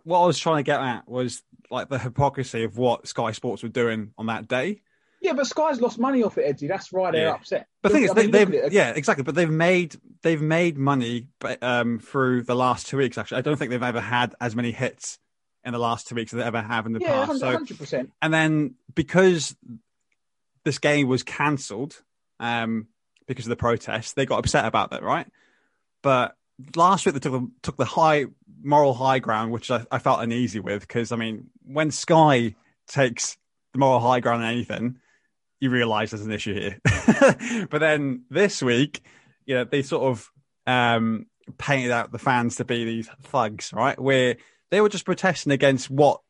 [0.03, 3.63] what I was trying to get at was like the hypocrisy of what Sky Sports
[3.63, 4.81] were doing on that day.
[5.21, 6.67] Yeah, but Sky's lost money off it, Eddie.
[6.67, 7.33] That's why they're yeah.
[7.33, 7.67] upset.
[7.81, 9.23] But the thing is, they, have yeah, exactly.
[9.23, 11.27] But they've made they've made money
[11.62, 13.17] um, through the last two weeks.
[13.17, 15.17] Actually, I don't think they've ever had as many hits
[15.63, 17.41] in the last two weeks as they ever have in the yeah, past.
[17.41, 18.12] 100 percent.
[18.21, 19.55] And then because
[20.65, 22.01] this game was cancelled,
[22.39, 22.88] um,
[23.34, 24.13] because of the protests.
[24.13, 25.28] They got upset about that, right?
[26.02, 26.36] But
[26.76, 28.26] last week they took the, took the high
[28.62, 32.56] moral high ground, which I, I felt uneasy with because I mean, when Sky
[32.88, 33.38] takes
[33.74, 35.00] the moral high ground on anything,
[35.60, 36.80] you realise there's an issue here.
[37.69, 39.02] but then this week,
[39.46, 40.30] you know, they sort of
[40.67, 41.26] um,
[41.58, 44.00] painted out the fans to be these thugs, right?
[44.00, 44.38] Where
[44.72, 46.22] they were just protesting against what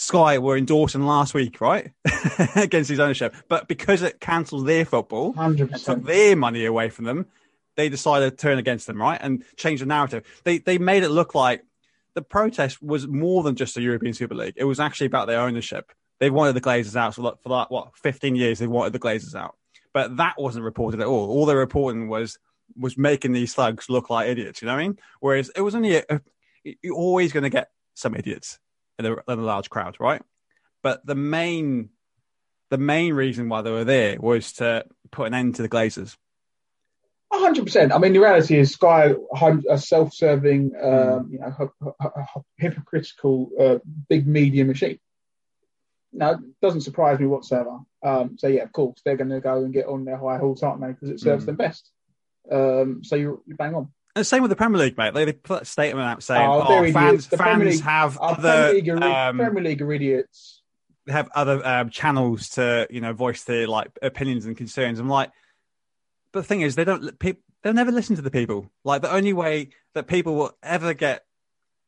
[0.00, 1.92] Sky were endorsing last week, right?
[2.56, 3.34] Against his ownership.
[3.48, 5.60] But because it cancelled their football 100%.
[5.60, 7.26] and took their money away from them,
[7.76, 9.20] they decided to turn against them, right?
[9.20, 10.24] And change the narrative.
[10.44, 11.62] They they made it look like
[12.14, 14.54] the protest was more than just a European Super League.
[14.56, 15.92] It was actually about their ownership.
[16.18, 17.14] They wanted the Glazers out.
[17.14, 19.56] So for that, what, 15 years, they wanted the Glazers out.
[19.92, 21.28] But that wasn't reported at all.
[21.28, 22.38] All they're reporting was
[22.74, 24.62] was making these thugs look like idiots.
[24.62, 24.98] You know what I mean?
[25.20, 26.20] Whereas it was only a, a,
[26.82, 28.58] you're always going to get some idiots
[29.00, 30.22] in a, in a large crowd, right?
[30.82, 31.90] But the main
[32.70, 36.16] the main reason why they were there was to put an end to the Glazers.
[37.32, 37.92] hundred percent.
[37.92, 39.14] I mean, the reality is Sky
[39.68, 41.72] a self-serving, um, you know,
[42.56, 43.78] hypocritical uh,
[44.08, 45.00] big media machine.
[46.12, 47.78] Now, it doesn't surprise me whatsoever.
[48.02, 50.62] Um, so yeah, of course they're going to go and get on their high horse,
[50.62, 50.88] aren't they?
[50.88, 51.46] Because it serves mm.
[51.46, 51.90] them best.
[52.50, 53.92] Um, so you're, you're bang on.
[54.16, 55.14] And same with the Premier League, mate.
[55.14, 58.72] They, they put a statement out saying, "Oh, oh fans, fans League, have other Premier
[58.72, 60.62] League, are, um, Premier League are idiots.
[61.06, 65.08] They have other um, channels to you know voice their like opinions and concerns." I'm
[65.08, 65.30] like,
[66.32, 67.18] but the thing is, they don't.
[67.18, 68.70] People, they'll never listen to the people.
[68.84, 71.24] Like the only way that people will ever get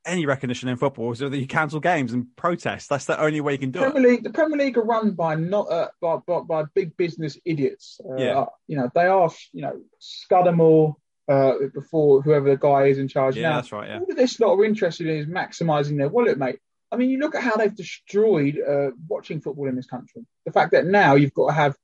[0.05, 2.89] any recognition in football is that you cancel games and protest.
[2.89, 4.09] That's the only way you can do Premier it.
[4.11, 8.01] League, the Premier League are run by not uh, by, by, by big business idiots.
[8.05, 9.31] Uh, yeah, you know they are.
[9.53, 10.97] You know Scudamore,
[11.29, 13.57] uh, before whoever the guy is in charge yeah, now.
[13.57, 13.89] That's right.
[13.89, 13.99] Yeah.
[13.99, 16.59] All of this lot are interested in is maximising their wallet, mate.
[16.91, 20.27] I mean, you look at how they've destroyed uh, watching football in this country.
[20.45, 21.77] The fact that now you've got to have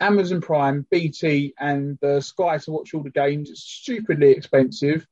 [0.00, 3.50] Amazon Prime, BT, and uh, Sky to watch all the games.
[3.50, 5.06] It's stupidly expensive.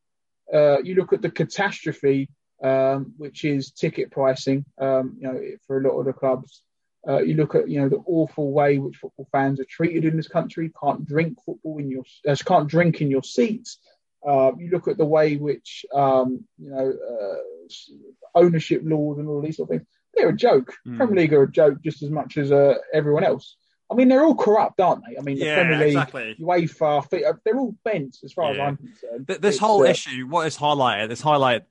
[0.52, 2.28] uh, you look at the catastrophe,
[2.62, 4.64] um, which is ticket pricing.
[4.78, 6.62] Um, you know, for a lot of the clubs,
[7.08, 10.16] uh, you look at you know the awful way which football fans are treated in
[10.16, 10.70] this country.
[10.82, 13.78] Can't drink football in your uh, can't drink in your seats.
[14.26, 19.40] Uh, you look at the way which um, you know uh, ownership laws and all
[19.40, 19.88] these sort of things.
[20.14, 20.74] They're a joke.
[20.86, 20.96] Mm.
[20.96, 23.56] Premier League are a joke just as much as uh, everyone else.
[23.90, 25.16] I mean, they're all corrupt, aren't they?
[25.16, 26.36] I mean, the yeah, Premier League, exactly.
[26.38, 28.62] UEFA, they're all bent as far yeah.
[28.62, 29.26] as I'm concerned.
[29.26, 31.62] This it's, whole issue, what is highlighted, is highlighted,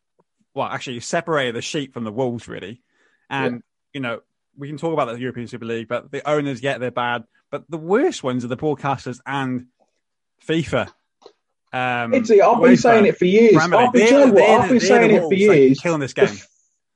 [0.55, 2.81] well, actually, you separated the sheep from the wolves, really.
[3.29, 3.59] And, yeah.
[3.93, 4.21] you know,
[4.57, 7.23] we can talk about the European Super League, but the owners, yeah, they're bad.
[7.51, 9.67] But the worst ones are the broadcasters and
[10.45, 10.89] FIFA.
[11.71, 13.57] Um, it's, I've been saying it for years.
[13.57, 15.79] I've been, you know I've been saying it for years.
[15.79, 16.35] Killing this game.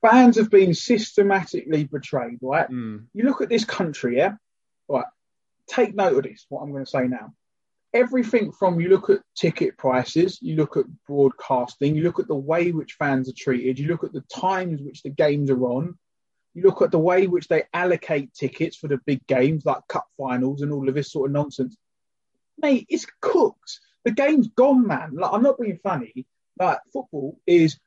[0.02, 2.70] Fans have been systematically betrayed, right?
[2.70, 3.06] Mm.
[3.14, 4.34] You look at this country, yeah?
[4.88, 5.06] Right.
[5.68, 7.34] Take note of this, what I'm going to say now.
[7.94, 12.36] Everything from you look at ticket prices, you look at broadcasting, you look at the
[12.36, 16.00] way which fans are treated, you look at the times which the games are on,
[16.54, 20.08] you look at the way which they allocate tickets for the big games like cup
[20.18, 21.78] finals and all of this sort of nonsense.
[22.58, 23.80] Mate, it's cooked.
[24.04, 25.12] The game's gone, man.
[25.14, 26.26] Like I'm not being funny.
[26.60, 27.80] Like football is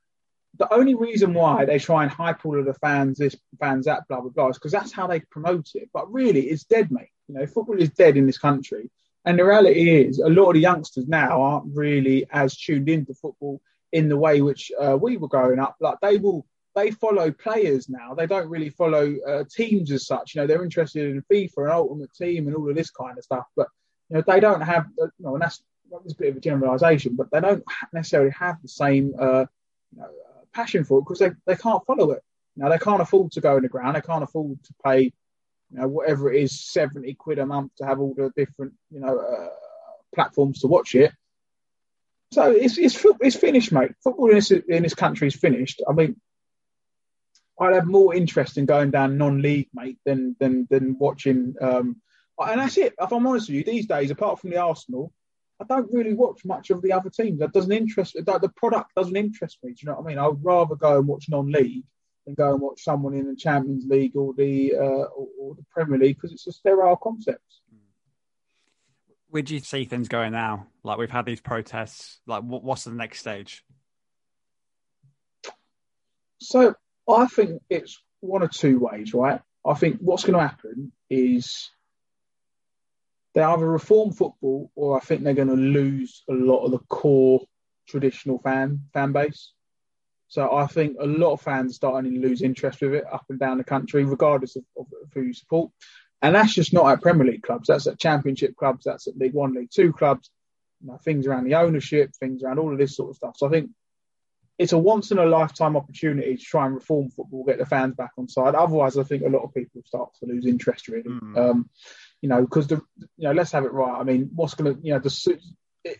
[0.56, 4.06] the only reason why they try and hype all of the fans, this fans that,
[4.08, 5.90] blah blah blah, is because that's how they promote it.
[5.92, 7.08] But really, it's dead, mate.
[7.28, 8.90] You know, football is dead in this country.
[9.24, 13.14] And the reality is, a lot of the youngsters now aren't really as tuned into
[13.14, 13.60] football
[13.90, 15.76] in the way which uh, we were growing up.
[15.80, 18.14] Like they will, they follow players now.
[18.14, 20.34] They don't really follow uh, teams as such.
[20.34, 23.24] You know, they're interested in FIFA and Ultimate Team and all of this kind of
[23.24, 23.46] stuff.
[23.56, 23.68] But
[24.08, 24.86] you know, they don't have.
[25.00, 28.32] Uh, you know, and that's, that's a bit of a generalisation, but they don't necessarily
[28.38, 29.14] have the same.
[29.18, 29.46] Uh,
[29.92, 30.08] you know,
[30.52, 32.22] passion for it because they, they can't follow it.
[32.56, 33.96] Now they can't afford to go in the ground.
[33.96, 35.12] They can't afford to pay, you
[35.70, 39.18] know, whatever it is, seventy quid a month to have all the different, you know,
[39.18, 39.48] uh,
[40.14, 41.12] platforms to watch it.
[42.32, 43.92] So it's it's it's finished, mate.
[44.02, 45.82] Football in this in this country is finished.
[45.88, 46.20] I mean,
[47.58, 51.54] I'd have more interest in going down non-league, mate, than than than watching.
[51.60, 52.00] Um,
[52.38, 52.94] and that's it.
[53.00, 55.12] If I'm honest with you, these days, apart from the Arsenal,
[55.60, 57.38] I don't really watch much of the other teams.
[57.38, 58.16] That doesn't interest.
[58.26, 59.70] That The product doesn't interest me.
[59.70, 60.18] Do you know what I mean?
[60.18, 61.84] I'd rather go and watch non-league
[62.24, 65.64] than go and watch someone in the Champions League or the uh, or, or, the
[65.70, 67.42] Premier League because it's a sterile concept.
[69.28, 70.68] Where do you see things going now?
[70.82, 72.20] Like we've had these protests.
[72.26, 73.64] Like what's the next stage?
[76.40, 76.74] So
[77.08, 79.40] I think it's one of two ways, right?
[79.66, 81.70] I think what's going to happen is
[83.34, 86.78] they either reform football or I think they're going to lose a lot of the
[86.78, 87.44] core
[87.88, 89.52] traditional fan fan base.
[90.28, 93.24] So I think a lot of fans are starting to lose interest with it up
[93.28, 95.70] and down the country, regardless of, of, who you support.
[96.22, 97.68] And that's just not at Premier League clubs.
[97.68, 98.84] That's at Championship clubs.
[98.84, 100.30] That's at League One, League Two clubs.
[100.80, 103.36] You know, things around the ownership, things around all of this sort of stuff.
[103.36, 103.70] So I think
[104.58, 107.94] it's a once in a lifetime opportunity to try and reform football, get the fans
[107.94, 108.54] back on side.
[108.54, 111.08] Otherwise, I think a lot of people start to lose interest really.
[111.08, 111.36] Mm.
[111.36, 111.70] Um,
[112.22, 112.76] you know, because the
[113.16, 114.00] you know, let's have it right.
[114.00, 115.38] I mean, what's going to you know the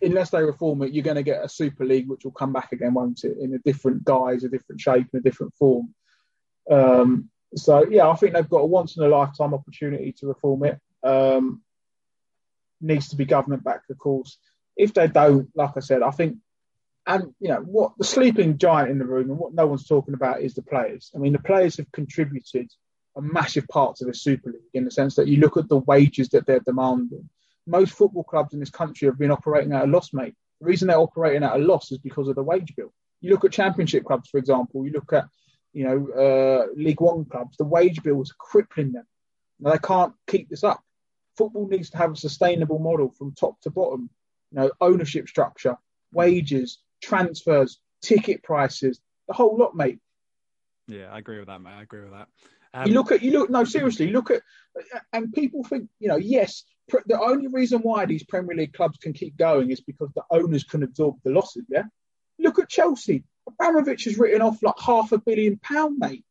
[0.00, 2.72] unless they reform it, you're going to get a Super League which will come back
[2.72, 3.36] again, won't it?
[3.38, 5.94] In a different guise, a different shape, in a different form.
[6.70, 10.64] Um, so yeah, I think they've got a once in a lifetime opportunity to reform
[10.64, 10.80] it.
[11.02, 11.62] Um,
[12.80, 14.38] needs to be government backed, of course.
[14.76, 16.38] If they don't, like I said, I think,
[17.06, 20.14] and you know what, the sleeping giant in the room, and what no one's talking
[20.14, 21.10] about is the players.
[21.14, 22.70] I mean, the players have contributed
[23.16, 25.78] a massive part of the Super League in the sense that you look at the
[25.78, 27.28] wages that they're demanding.
[27.66, 30.34] Most football clubs in this country have been operating at a loss, mate.
[30.60, 32.92] The reason they're operating at a loss is because of the wage bill.
[33.20, 34.84] You look at Championship clubs, for example.
[34.84, 35.26] You look at,
[35.72, 37.56] you know, uh, League One clubs.
[37.56, 39.06] The wage bill is crippling them.
[39.60, 40.82] Now they can't keep this up.
[41.36, 44.10] Football needs to have a sustainable model from top to bottom.
[44.52, 45.76] You know, ownership structure,
[46.12, 49.98] wages, transfers, ticket prices, the whole lot, mate.
[50.88, 51.74] Yeah, I agree with that, mate.
[51.78, 52.28] I agree with that.
[52.74, 54.42] Um, you look at you look no seriously look at
[55.12, 56.64] and people think you know yes
[57.06, 60.64] the only reason why these Premier League clubs can keep going is because the owners
[60.64, 61.64] can absorb the losses.
[61.68, 61.84] Yeah,
[62.38, 63.24] look at Chelsea.
[63.46, 66.24] Abramovich has written off like half a billion pound, mate.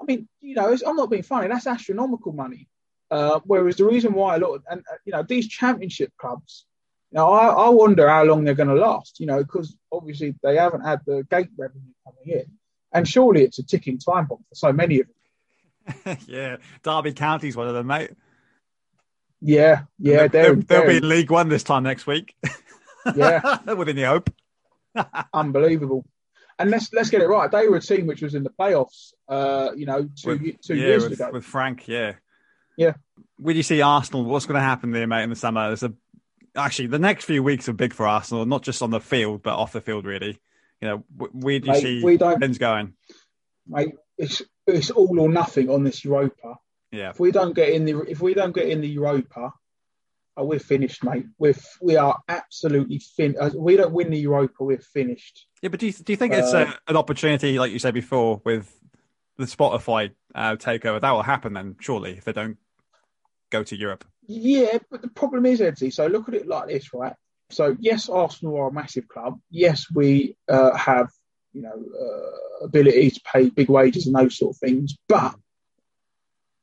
[0.00, 1.48] I mean, you know, I'm not being funny.
[1.48, 2.68] That's astronomical money.
[3.10, 6.66] Uh, whereas the reason why a lot of, and uh, you know these Championship clubs,
[7.14, 9.20] know, I, I wonder how long they're going to last.
[9.20, 12.46] You know, because obviously they haven't had the gate revenue coming in,
[12.92, 16.18] and surely it's a ticking time bomb for so many of them.
[16.26, 18.10] yeah, Derby County's one of them, mate.
[19.40, 22.36] Yeah, yeah, they'll, they'll, they'll be in League One this time next week.
[23.16, 24.32] yeah, Within the hope.
[25.34, 26.06] Unbelievable.
[26.58, 27.50] And let's let's get it right.
[27.50, 29.12] They were a team which was in the playoffs.
[29.28, 31.88] Uh, you know, two with, two yeah, years with, ago with Frank.
[31.88, 32.14] Yeah,
[32.76, 32.92] yeah.
[33.36, 35.68] When you see Arsenal, what's going to happen there, mate, in the summer?
[35.68, 35.92] There's a
[36.56, 39.56] actually the next few weeks are big for Arsenal, not just on the field but
[39.56, 40.38] off the field, really.
[40.80, 42.94] You know, where do you Mate, see we don't- things going?
[43.66, 46.56] Mate, it's it's all or nothing on this Europa.
[46.90, 49.52] Yeah, If we don't get in the if we don't get in the Europa,
[50.36, 51.26] oh, we're finished, mate.
[51.38, 53.36] We're we are absolutely fin.
[53.40, 55.46] uh, We don't win the Europa, we're finished.
[55.62, 55.68] yeah.
[55.70, 58.42] But do you do you think it's Uh, a, an opportunity, like you said before,
[58.44, 58.78] with
[59.38, 61.00] the Spotify uh, takeover?
[61.00, 62.58] That will happen then, surely, if they don't
[63.50, 64.04] go to Europe.
[64.40, 65.92] Yeah, but the problem is, Edzzie.
[65.92, 67.14] So look at it like this, right?
[67.50, 69.38] So yes, Arsenal are a massive club.
[69.50, 71.10] Yes, we uh, have
[71.52, 74.96] you know uh, ability to pay big wages and those sort of things.
[75.08, 75.34] But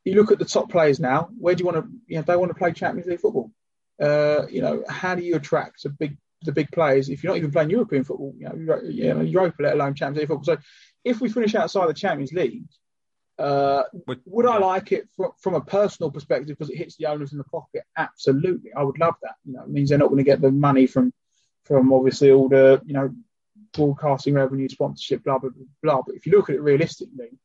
[0.04, 1.30] you look at the top players now.
[1.38, 1.92] Where do you want to?
[2.08, 3.52] You know, they want to play Champions League football.
[4.02, 7.38] Uh, you know, how do you attract the big the big players if you're not
[7.38, 8.34] even playing European football?
[8.38, 10.56] You know, Euro- you know Europa, let alone Champions League football.
[10.56, 10.58] So
[11.04, 12.64] if we finish outside the Champions League,
[13.40, 17.06] uh, Would, would I like it from, from a personal perspective because it hits the
[17.06, 17.84] owners in the pocket?
[17.98, 19.36] Absolutely, I would love that.
[19.46, 21.14] You know, it means they're not going to get the money from
[21.64, 23.14] from obviously all the you know
[23.74, 25.66] broadcasting revenue, sponsorship, blah blah blah.
[25.82, 26.02] blah.
[26.06, 27.38] But if you look at it realistically,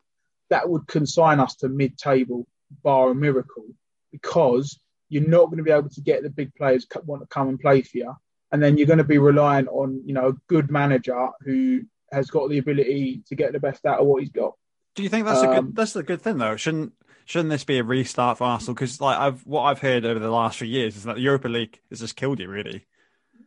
[0.51, 2.47] that would consign us to mid-table,
[2.83, 3.65] bar a miracle,
[4.11, 4.79] because
[5.09, 7.61] you're not going to be able to get the big players want to come and
[7.61, 8.15] play for you,
[8.51, 12.31] and then you're going to be relying on you know a good manager who has
[12.31, 14.55] got the ability to get the best out of what he's got.
[14.95, 15.77] Do you think that's a Um, good?
[15.77, 16.57] That's a good thing though.
[16.57, 16.93] Shouldn't
[17.25, 18.75] shouldn't this be a restart for Arsenal?
[18.75, 21.49] Because like I've what I've heard over the last few years is that the Europa
[21.49, 22.49] League has just killed you.
[22.49, 22.87] Really,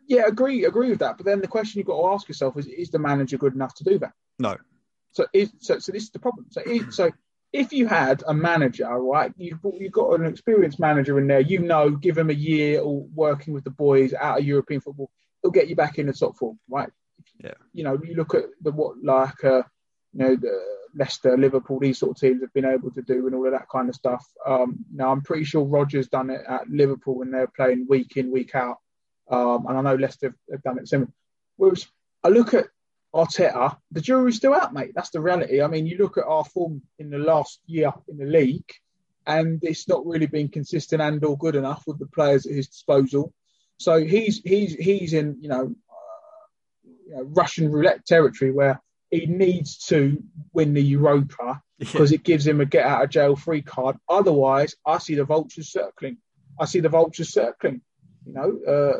[0.08, 1.18] Yeah, agree, agree with that.
[1.18, 3.74] But then the question you've got to ask yourself is: Is the manager good enough
[3.76, 4.14] to do that?
[4.40, 4.58] no.
[5.14, 6.46] So, is, so, so this is the problem.
[6.52, 7.10] So, is, so
[7.52, 11.40] if you had a manager, right, you've you've got an experienced manager in there.
[11.40, 15.10] You know, give him a year or working with the boys out of European football,
[15.42, 16.90] he'll get you back in the top four, right?
[17.44, 17.54] Yeah.
[17.74, 19.64] You know, you look at the what like uh,
[20.14, 20.62] you know the
[20.96, 23.70] Leicester, Liverpool, these sort of teams have been able to do and all of that
[23.70, 24.26] kind of stuff.
[24.46, 28.32] Um, now I'm pretty sure Rodgers done it at Liverpool when they're playing week in
[28.32, 28.78] week out,
[29.30, 31.12] um, and I know Leicester have done it similar.
[31.58, 31.88] Whereas
[32.24, 32.68] I look at
[33.14, 34.92] Arteta, the jury's still out, mate.
[34.94, 35.62] That's the reality.
[35.62, 38.72] I mean, you look at our form in the last year in the league,
[39.26, 42.68] and it's not really been consistent and or good enough with the players at his
[42.68, 43.34] disposal.
[43.78, 49.26] So he's he's he's in you know, uh, you know Russian roulette territory where he
[49.26, 50.22] needs to
[50.54, 53.98] win the Europa because it gives him a get out of jail free card.
[54.10, 56.18] Otherwise, I see the vultures circling.
[56.60, 57.82] I see the vultures circling.
[58.26, 59.00] You know, uh,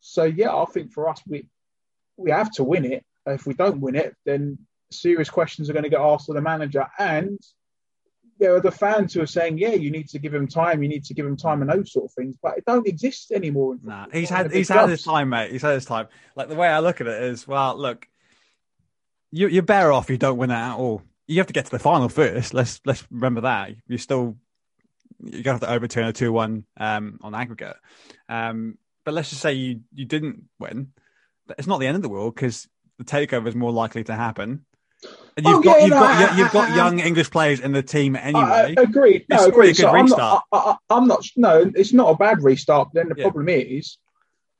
[0.00, 1.46] so yeah, I think for us, we
[2.16, 3.04] we have to win it.
[3.26, 4.58] If we don't win it, then
[4.90, 6.86] serious questions are going to get asked of the manager.
[6.98, 7.38] And
[8.38, 10.88] there are the fans who are saying, yeah, you need to give him time, you
[10.88, 12.36] need to give him time, and those sort of things.
[12.42, 13.76] But it don't exist anymore.
[13.82, 15.52] Nah, he's had he's big had his time, mate.
[15.52, 16.08] He's had his time.
[16.34, 18.08] Like the way I look at it is, well, look,
[19.32, 21.02] you, you're better off if you don't win that at all.
[21.26, 22.54] You have to get to the final first.
[22.54, 23.70] Let's let's remember that.
[23.86, 24.36] you're still
[25.22, 27.76] you're gonna have to overturn a two one um, on aggregate.
[28.28, 30.92] Um, but let's just say you you didn't win.
[31.58, 32.68] It's not the end of the world because
[32.98, 34.64] the takeover is more likely to happen.
[35.36, 37.60] And you've Oh, got yeah, you've no, got I- you've got I- young English players
[37.60, 38.74] in the team anyway.
[38.76, 39.24] Agreed.
[39.30, 39.74] No, It's agreed.
[39.76, 40.42] So I'm restart.
[40.52, 41.24] not, I'm not.
[41.36, 42.88] No, it's not a bad restart.
[42.92, 43.24] But then the Yeah.
[43.24, 43.96] problem is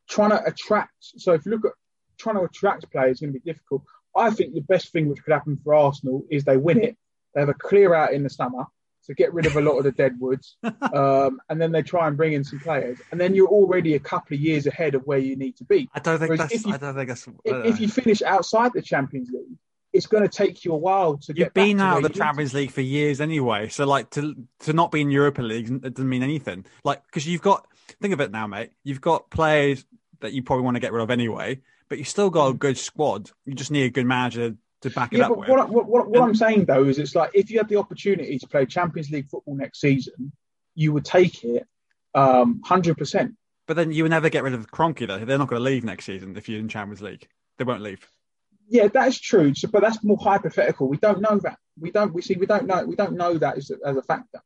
[0.08, 0.92] trying to attract.
[1.00, 1.72] So if you look at
[2.18, 3.82] trying to attract players, is going to be difficult.
[4.16, 6.96] I think the best thing which could happen for Arsenal is they win it.
[7.34, 8.64] They have a clear out in the summer
[9.06, 12.16] to get rid of a lot of the deadwoods, um, and then they try and
[12.16, 15.18] bring in some players, and then you're already a couple of years ahead of where
[15.18, 15.88] you need to be.
[15.94, 16.54] I don't think Whereas that's.
[16.54, 17.26] if you- I don't think that's.
[17.44, 19.56] If, if you finish outside the Champions League,
[19.92, 21.46] it's going to take you a while to get.
[21.46, 24.10] You've been out of the you need to Champions League for years anyway, so like
[24.10, 26.64] to to not be in Europa League it doesn't mean anything.
[26.84, 27.66] Like because you've got
[28.00, 28.70] think of it now, mate.
[28.84, 29.84] You've got players
[30.20, 32.78] that you probably want to get rid of anyway, but you still got a good
[32.78, 33.30] squad.
[33.44, 35.48] You just need a good manager to back it Yeah, up but with.
[35.48, 38.38] what, what, what, what I'm saying though is it's like if you had the opportunity
[38.38, 40.32] to play Champions League football next season,
[40.74, 41.66] you would take it
[42.14, 43.34] um, 100%.
[43.66, 45.18] But then you would never get rid of Kroenke though.
[45.18, 47.26] They're not going to leave next season if you're in Champions League.
[47.58, 48.08] They won't leave.
[48.68, 49.52] Yeah, that is true.
[49.54, 50.88] So, but that's more hypothetical.
[50.88, 51.58] We don't know that.
[51.78, 52.14] We don't.
[52.14, 52.34] We see.
[52.34, 52.84] We don't know.
[52.84, 54.38] We don't know that as a, as a factor.
[54.38, 54.40] I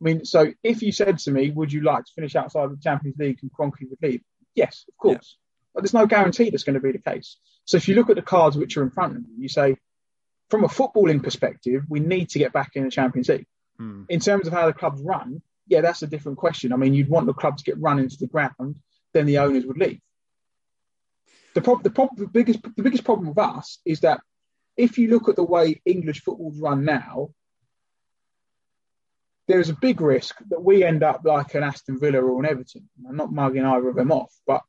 [0.00, 2.82] mean, so if you said to me, "Would you like to finish outside of the
[2.82, 4.22] Champions League and Kroenke would leave?"
[4.54, 5.36] Yes, of course.
[5.74, 7.36] But there's no guarantee that's going to be the case.
[7.64, 9.76] So if you look at the cards which are in front of you, you say,
[10.50, 13.46] from a footballing perspective, we need to get back in the Champions League.
[13.76, 14.04] Hmm.
[14.08, 16.72] in terms of how the clubs run, yeah, that's a different question.
[16.72, 18.76] I mean, you'd want the club to get run into the ground,
[19.12, 20.00] then the owners would leave.
[21.54, 24.20] The, prob- the, prob- the biggest the biggest problem with us is that
[24.76, 27.30] if you look at the way English football's run now,
[29.46, 32.50] there is a big risk that we end up like an Aston Villa or an
[32.50, 32.88] Everton.
[33.08, 34.62] I'm not mugging either of them off, but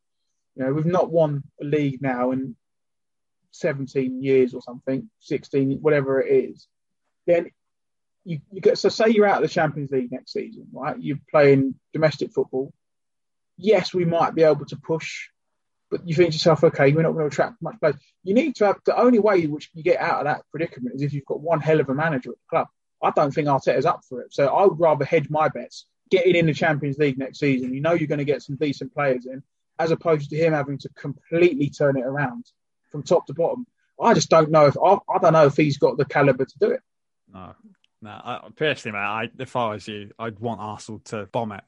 [0.56, 2.56] you know we've not won a league now in
[3.56, 6.68] 17 years or something, 16, whatever it is.
[7.26, 7.50] Then
[8.24, 10.96] you, you get so say you're out of the Champions League next season, right?
[11.00, 12.74] You're playing domestic football.
[13.58, 15.30] Yes, we might be able to push,
[15.90, 17.96] but you think to yourself, okay, we're not going to attract much players.
[18.24, 21.02] You need to have the only way which you get out of that predicament is
[21.02, 22.68] if you've got one hell of a manager at the club.
[23.02, 26.36] I don't think Arteta's up for it, so I would rather hedge my bets, getting
[26.36, 27.74] in the Champions League next season.
[27.74, 29.44] You know, you're going to get some decent players in,
[29.80, 32.46] as opposed to him having to completely turn it around
[32.92, 33.66] from top to bottom.
[34.02, 36.60] I just don't know if I, I don't know if he's got the caliber to
[36.60, 36.82] do it.
[37.34, 37.56] No,
[38.02, 38.10] no.
[38.10, 41.64] I, personally, man, I, if I was you, I'd want Arsenal to bomb it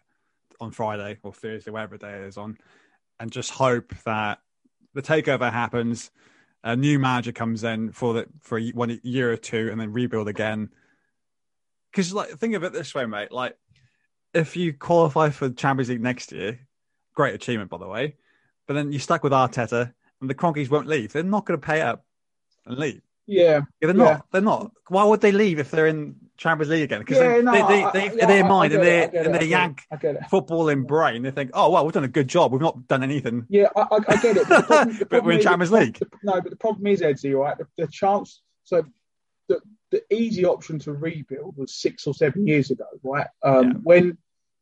[0.59, 2.57] on Friday or Thursday, whatever day it is on,
[3.19, 4.39] and just hope that
[4.93, 6.11] the takeover happens,
[6.63, 9.93] a new manager comes in for the for a, one year or two, and then
[9.93, 10.69] rebuild again.
[11.91, 13.31] Because like, think of it this way, mate.
[13.31, 13.55] Like,
[14.33, 16.66] if you qualify for Champions League next year,
[17.17, 18.15] great achievement, by the way.
[18.67, 19.91] But then you're stuck with Arteta,
[20.21, 21.11] and the Kroenkes won't leave.
[21.11, 22.05] They're not going to pay up
[22.65, 23.01] and leave.
[23.25, 24.05] Yeah, yeah they're not.
[24.05, 24.19] Yeah.
[24.31, 24.71] They're not.
[24.87, 26.99] Why would they leave if they're in Champions League again?
[26.99, 29.81] Because yeah, no, they, they, they, yeah, their mind and their and their Yank
[30.29, 32.51] football in brain, they think, oh well, we've done a good job.
[32.53, 33.45] We've not done anything.
[33.49, 34.47] Yeah, I, I get it.
[34.47, 35.97] But, problem, but we're in Champions League.
[35.97, 37.57] The, no, but the problem is, Edzzie, right?
[37.57, 38.41] The, the chance.
[38.63, 38.85] So
[39.49, 39.59] the
[39.91, 43.27] the easy option to rebuild was six or seven years ago, right?
[43.43, 44.17] Um, when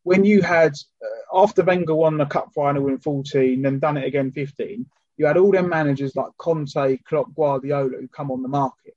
[0.05, 4.05] when you had uh, after Wenger won the cup final in 14, then done it
[4.05, 4.85] again 15
[5.17, 8.95] you had all them managers like Conte, Klopp, Guardiola who come on the market.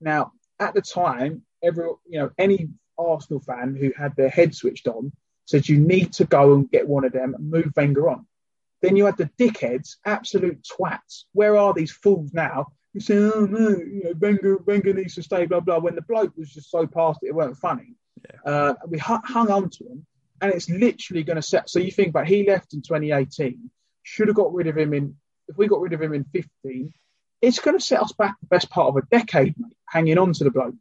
[0.00, 4.88] Now, at the time, every you know any Arsenal fan who had their head switched
[4.88, 5.12] on
[5.46, 8.26] said you need to go and get one of them and move Wenger on.
[8.82, 11.24] Then you had the dickheads, absolute twats.
[11.32, 12.66] Where are these fools now?
[12.92, 15.78] You say, oh no, you know, Wenger, Wenger needs to stay, blah blah.
[15.78, 17.94] When the bloke was just so past it, it weren't funny.
[18.24, 18.52] Yeah.
[18.52, 20.06] Uh, we hung on to him,
[20.40, 21.68] and it's literally going to set.
[21.68, 23.70] So you think about he left in 2018,
[24.02, 25.16] should have got rid of him in
[25.48, 26.92] if we got rid of him in 15,
[27.40, 30.32] it's going to set us back the best part of a decade, mate, hanging on
[30.34, 30.74] to the bloke.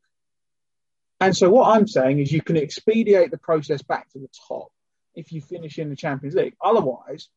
[1.19, 4.67] And so what I'm saying is you can expedite the process back to the top
[5.15, 6.55] if you finish in the Champions League.
[6.61, 7.29] Otherwise,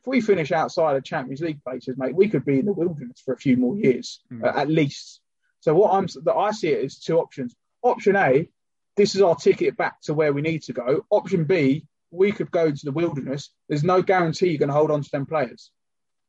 [0.00, 3.20] if we finish outside of Champions League places, mate, we could be in the wilderness
[3.24, 4.42] for a few more years, mm.
[4.42, 5.20] uh, at least.
[5.60, 7.54] So what I'm that I see it as two options.
[7.82, 8.48] Option A,
[8.96, 11.04] this is our ticket back to where we need to go.
[11.10, 13.50] Option B, we could go into the wilderness.
[13.68, 15.70] There's no guarantee you're going to hold on to them players.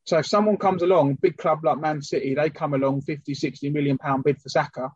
[0.06, 3.70] So if someone comes along, big club like Man City, they come along 50, 60
[3.70, 4.92] million pound bid for Saka.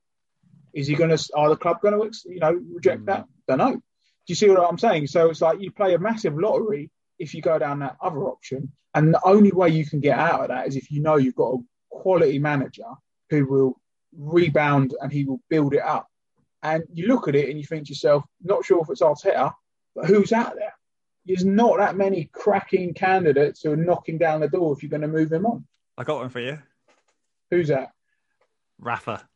[0.73, 3.21] Is he going to, are the club going to, you know, reject that?
[3.21, 3.27] Mm.
[3.47, 3.73] Don't know.
[3.73, 3.81] Do
[4.27, 5.07] you see what I'm saying?
[5.07, 8.71] So it's like you play a massive lottery if you go down that other option.
[8.93, 11.35] And the only way you can get out of that is if you know you've
[11.35, 12.87] got a quality manager
[13.29, 13.79] who will
[14.17, 16.06] rebound and he will build it up.
[16.63, 19.53] And you look at it and you think to yourself, not sure if it's Arteta,
[19.95, 20.73] but who's out there?
[21.27, 25.01] there's not that many cracking candidates who are knocking down the door if you're going
[25.01, 25.65] to move him on.
[25.97, 26.59] I got one for you.
[27.51, 27.91] Who's that?
[28.79, 29.27] Rafa.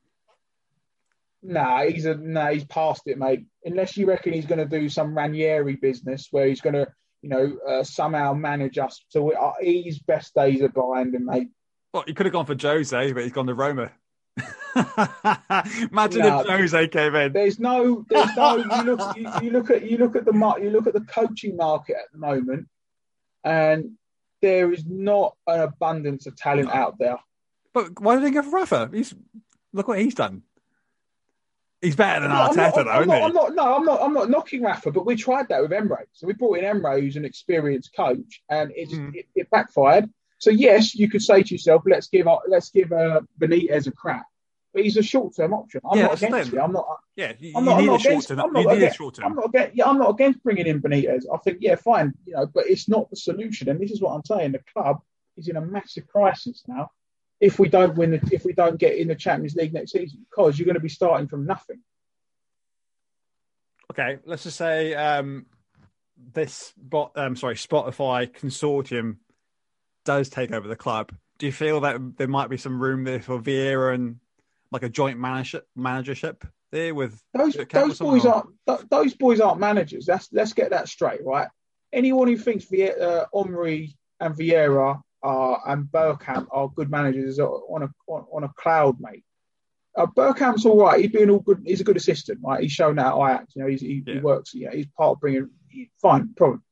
[1.44, 3.46] Nah, he's a nah, he's past it, mate.
[3.66, 6.88] Unless you reckon he's going to do some Ranieri business where he's going to,
[7.22, 11.50] you know, uh, somehow manage us to uh, his best days are behind him, mate.
[11.94, 13.92] Well, he could have gone for Jose, but he's gone to Roma.
[15.92, 17.34] Imagine no, if Jose came in.
[17.34, 18.58] There's no, there's no.
[18.58, 21.58] You look, you, you, look at, you look at the you look at the coaching
[21.58, 22.68] market at the moment,
[23.44, 23.92] and
[24.42, 27.18] there is not an abundance of talent out there.
[27.74, 28.90] But why did they go for Rafa?
[28.94, 29.14] He's
[29.74, 30.44] look what he's done.
[31.82, 34.02] He's better than no, Arteta, not, though, I'm not, I'm not, no, I'm not.
[34.02, 36.06] I'm not knocking Rafa, but we tried that with Emery.
[36.14, 39.16] So we brought in Emery, who's an experienced coach, and it just, mm.
[39.16, 40.08] it, it, backfired.
[40.42, 44.26] So yes, you could say to yourself, "Let's give let's give uh, Benitez a crack."
[44.74, 45.82] but he's a short term option.
[45.90, 46.60] I'm yeah, not against it.
[46.60, 46.86] I'm not.
[47.16, 48.40] Yeah, you, I'm not, need I'm not a short term.
[48.40, 49.20] I'm not, against.
[49.22, 49.76] I'm not against.
[49.76, 51.24] Yeah, I'm not against bringing in Benitez.
[51.34, 53.70] I think yeah, fine, you know, but it's not the solution.
[53.70, 54.54] And this is what I'm saying.
[54.54, 55.02] The club
[55.38, 56.92] is in a massive crisis now.
[57.40, 60.26] If we don't win, the, if we don't get in the Champions League next season,
[60.30, 61.82] because you're going to be starting from nothing.
[63.92, 65.46] Okay, let's just say um,
[66.34, 66.74] this.
[66.78, 69.18] Bot, um, sorry, Spotify consortium
[70.06, 71.12] does take over the club.
[71.38, 74.18] Do you feel that there might be some room there for Vieira and
[74.72, 78.50] like a joint manager managership there with those those boys aren't
[78.90, 80.06] those boys aren't managers.
[80.06, 81.50] That's let's get that straight, right?
[81.92, 87.90] Anyone who thinks uh, Henry and Vieira are and Bergkamp are good managers on a
[88.08, 89.24] on, on a cloud, mate.
[89.96, 91.02] Uh, Bergkamp's all right.
[91.02, 91.64] He's been all good.
[91.66, 92.62] He's a good assistant, right?
[92.62, 93.56] He's shown that at Ajax.
[93.56, 94.14] You know, he, yeah.
[94.14, 94.52] he works.
[94.54, 95.50] Yeah, he's part of bringing.
[96.02, 96.64] Fine, problem.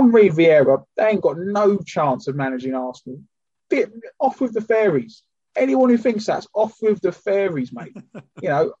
[0.00, 3.20] Henry Vieira, they ain't got no chance of managing Arsenal.
[3.68, 3.90] Bit
[4.20, 5.22] off with the fairies
[5.56, 7.96] anyone who thinks that's off with the fairies, mate.
[8.42, 8.74] you know,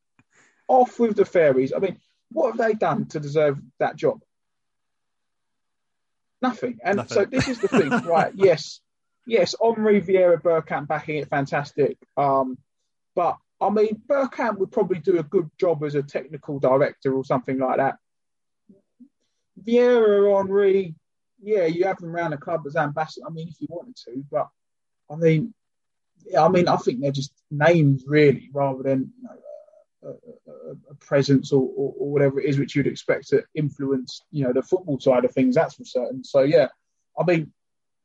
[0.68, 1.72] off with the fairies.
[1.74, 1.98] I mean,
[2.30, 4.20] what have they done to deserve that job?
[6.42, 6.78] Nothing.
[6.84, 7.14] And Nothing.
[7.14, 8.32] so this is the thing, right?
[8.34, 8.80] Yes,
[9.26, 11.96] yes, Henry Vieira Bergkamp backing it, fantastic.
[12.16, 12.58] Um,
[13.14, 17.24] but I mean, Bergkamp would probably do a good job as a technical director or
[17.24, 17.96] something like that.
[19.64, 20.94] Vieira, Henry,
[21.42, 23.26] yeah, you have them around the club as ambassador.
[23.26, 24.48] I mean, if you wanted to, but
[25.10, 25.54] I mean,
[26.38, 29.36] I mean, I think they're just names really, rather than you know,
[30.02, 34.22] a, a, a, presence or, or, or, whatever it is which you'd expect to influence,
[34.30, 35.54] you know, the football side of things.
[35.54, 36.24] That's for certain.
[36.24, 36.68] So yeah,
[37.18, 37.52] I mean,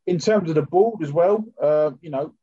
[0.05, 2.33] in terms of the board as well, uh, you know,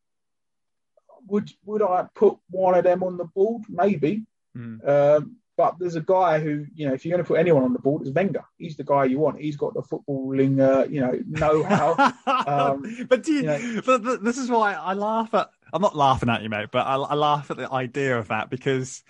[1.26, 3.64] would would I put one of them on the board?
[3.68, 4.24] Maybe.
[4.57, 4.89] Mm.
[4.89, 7.72] Um, but there's a guy who, you know, if you're going to put anyone on
[7.72, 8.44] the board, it's Wenger.
[8.59, 9.40] He's the guy you want.
[9.40, 12.14] He's got the footballing, uh, you know, know-how.
[12.46, 15.50] um, but do you, you know, but, but, this is why I laugh at.
[15.72, 18.50] I'm not laughing at you, mate, but I, I laugh at the idea of that
[18.50, 19.02] because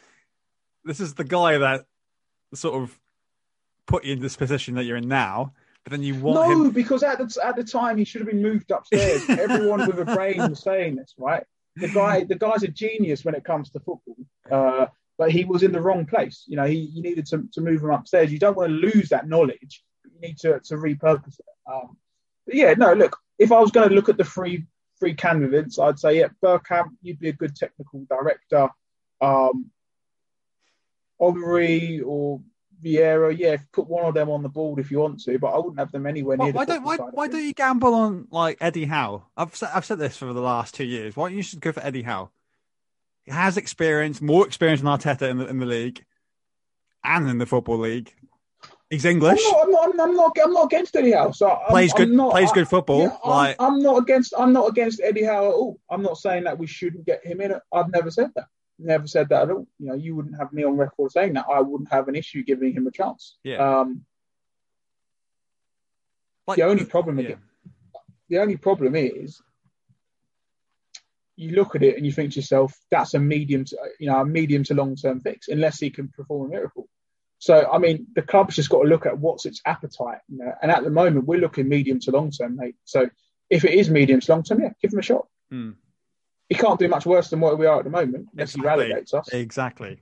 [0.84, 1.84] this is the guy that
[2.55, 2.99] sort of
[3.84, 5.53] put you in this position that you're in now.
[5.84, 6.70] But then you want no, him...
[6.70, 9.22] because at the at the time he should have been moved upstairs.
[9.28, 11.44] Everyone with a brain was saying this, right?
[11.76, 14.16] The guy, the guy's a genius when it comes to football.
[14.51, 14.86] Uh,
[15.19, 16.45] but he was in the wrong place.
[16.47, 18.33] You know, he you needed to, to move him upstairs.
[18.33, 19.83] You don't want to lose that knowledge.
[20.05, 21.47] You need to, to repurpose it.
[21.71, 21.97] Um,
[22.47, 24.64] but yeah, no, look, if I was going to look at the three
[24.99, 28.71] three candidates, I'd say yeah, Bergkamp, you'd be a good technical director.
[29.21, 29.71] Um,
[31.21, 32.41] Henry or
[32.83, 35.59] Vieira, yeah, put one of them on the board if you want to, but I
[35.59, 36.53] wouldn't have them anywhere near.
[36.53, 39.25] Why, why don't why, why don't you gamble on like Eddie Howe?
[39.37, 41.16] I've said, I've said this for the last two years.
[41.16, 42.31] Why don't you just go for Eddie Howe?
[43.31, 46.05] Has experience, more experience than Arteta in the, in the league
[47.05, 48.12] and in the football league.
[48.91, 49.41] He's English.
[49.47, 49.85] I'm not.
[49.85, 50.09] I'm not.
[50.09, 51.31] I'm not, I'm not against Eddie Howe.
[51.33, 52.11] So I'm, plays good.
[52.11, 53.03] Not, plays good football.
[53.03, 54.33] Yeah, like I'm, I'm, not against.
[54.39, 55.79] I'm not against Eddie Howe at all.
[55.91, 57.55] I'm not saying that we shouldn't get him in.
[57.70, 58.47] I've never said that.
[58.79, 59.66] Never said that at all.
[59.79, 61.45] You know, you wouldn't have me on record saying that.
[61.53, 63.37] I wouldn't have an issue giving him a chance.
[63.45, 63.81] Yeah.
[63.81, 64.07] Um,
[66.47, 67.18] like, the only problem.
[67.18, 67.35] Yeah.
[68.31, 69.43] The only problem is
[71.39, 74.20] you look at it and you think to yourself, that's a medium to you know
[74.20, 76.89] a medium to long term fix, unless he can perform a miracle.
[77.39, 80.53] So I mean, the club's just got to look at what's its appetite, you know.
[80.61, 82.74] And at the moment, we're looking medium to long term, mate.
[82.84, 83.09] So
[83.49, 85.26] if it is medium to long term, yeah, give him a shot.
[85.51, 85.70] Hmm.
[86.49, 88.86] He can't do much worse than what we are at the moment, unless exactly.
[88.86, 89.28] he relegates us.
[89.32, 90.01] Exactly.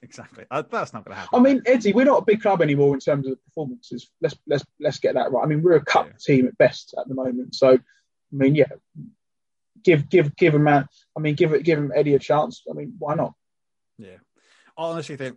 [0.00, 0.44] Exactly.
[0.48, 1.40] Uh, that's not going to happen.
[1.40, 4.08] I mean, Eddie, we're not a big club anymore in terms of performances.
[4.20, 5.42] Let's let's let's get that right.
[5.42, 6.12] I mean, we're a cup yeah.
[6.20, 7.56] team at best at the moment.
[7.56, 7.78] So, I
[8.30, 8.68] mean, yeah,
[9.88, 10.86] give give give him man.
[11.16, 12.62] I mean, give it give him Eddie a chance.
[12.70, 13.32] I mean, why not?
[13.98, 14.18] Yeah,
[14.76, 15.36] I honestly think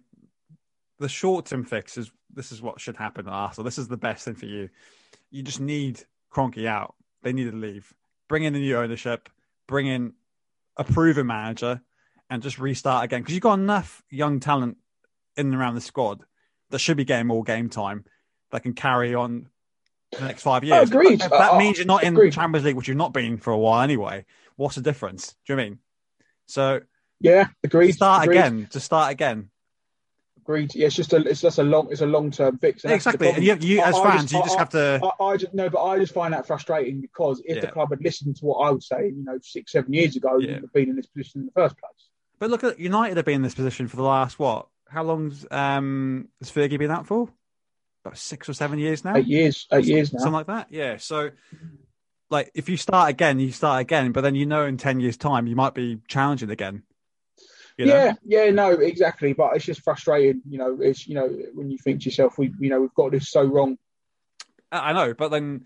[0.99, 3.66] the short term fix is this is what should happen at Arsenal.
[3.66, 4.70] This is the best thing for you.
[5.30, 6.95] You just need Kroenke out.
[7.24, 7.93] They need to leave.
[8.28, 9.30] Bring in the new ownership.
[9.68, 10.14] Bring in
[10.78, 11.82] a proven manager,
[12.30, 14.78] and just restart again because you've got enough young talent
[15.38, 16.24] in and around the squad
[16.70, 18.04] that should be getting more game time
[18.52, 19.47] that can carry on
[20.12, 20.89] the next five years.
[20.89, 21.22] Agreed.
[21.22, 23.51] If that uh, means you're not in the Champions League, which you've not been for
[23.51, 24.26] a while anyway.
[24.55, 25.36] What's the difference?
[25.45, 25.80] Do you know I mean?
[26.47, 26.82] So
[27.20, 27.93] yeah, agreed.
[27.93, 28.38] Start agreed.
[28.38, 28.68] again.
[28.72, 29.49] To start again.
[30.38, 30.74] Agreed.
[30.76, 32.84] Yeah, it's just a it's just a long it's a long term fix.
[32.84, 33.30] And exactly.
[33.30, 34.99] And you, you as I, fans, just, you just have to.
[35.20, 37.62] I, just no, but I just find that frustrating because if yeah.
[37.62, 40.32] the club had listened to what I would say, you know, six seven years ago,
[40.39, 40.47] yeah.
[40.47, 42.09] wouldn't have been in this position in the first place.
[42.39, 44.68] But look at United have been in this position for the last what?
[44.89, 47.30] How long's um, has Fergie been out for?
[48.04, 49.16] About six or seven years now.
[49.16, 50.68] Eight years, eight years now, something like that.
[50.70, 50.97] Yeah.
[50.97, 51.32] So,
[52.30, 55.18] like, if you start again, you start again, but then you know in ten years'
[55.18, 56.84] time you might be challenging again.
[57.78, 57.93] You know?
[57.93, 59.34] Yeah, yeah, no, exactly.
[59.34, 60.80] But it's just frustrating, you know.
[60.82, 63.43] It's you know when you think to yourself, we, you know, we've got this so
[63.43, 63.78] wrong.
[64.72, 65.66] I know, but then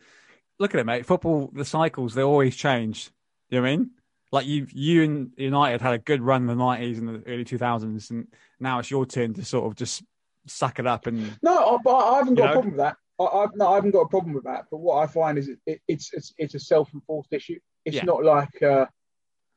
[0.59, 1.05] look at it, mate.
[1.05, 3.11] Football, the cycles they always change.
[3.49, 3.91] You know what I mean?
[4.31, 7.45] Like you, you and United had a good run in the nineties and the early
[7.45, 8.27] two thousands, and
[8.59, 10.03] now it's your turn to sort of just
[10.47, 12.49] suck it up and no, I, I haven't got know?
[12.49, 12.97] a problem with that.
[13.19, 14.65] I, I, no, I haven't got a problem with that.
[14.69, 17.59] But what I find is it, it, it's it's it's a self-enforced issue.
[17.85, 18.03] It's yeah.
[18.03, 18.85] not like uh,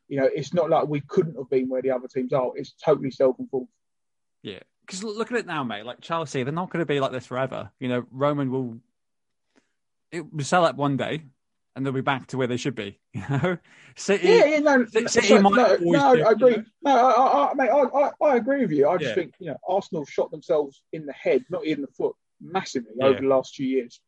[0.09, 2.51] you know, it's not like we couldn't have been where the other teams are.
[2.55, 3.72] It's totally self-enforced.
[4.43, 5.84] Yeah, because look at it now, mate.
[5.84, 7.70] Like Chelsea, they're not going to be like this forever.
[7.80, 8.78] You know, Roman will
[10.11, 11.22] it will sell up one day,
[11.79, 12.99] and they'll be back to where they should be.
[13.14, 13.59] You know,
[13.97, 14.29] City.
[14.29, 16.57] Yeah, yeah, no, City no, might no, no I agree.
[16.83, 18.89] no, I, I, mate, I, I, I, agree with you.
[18.89, 19.14] I just yeah.
[19.14, 23.07] think you know Arsenal shot themselves in the head, not in the foot, massively yeah.
[23.07, 24.01] over the last few years.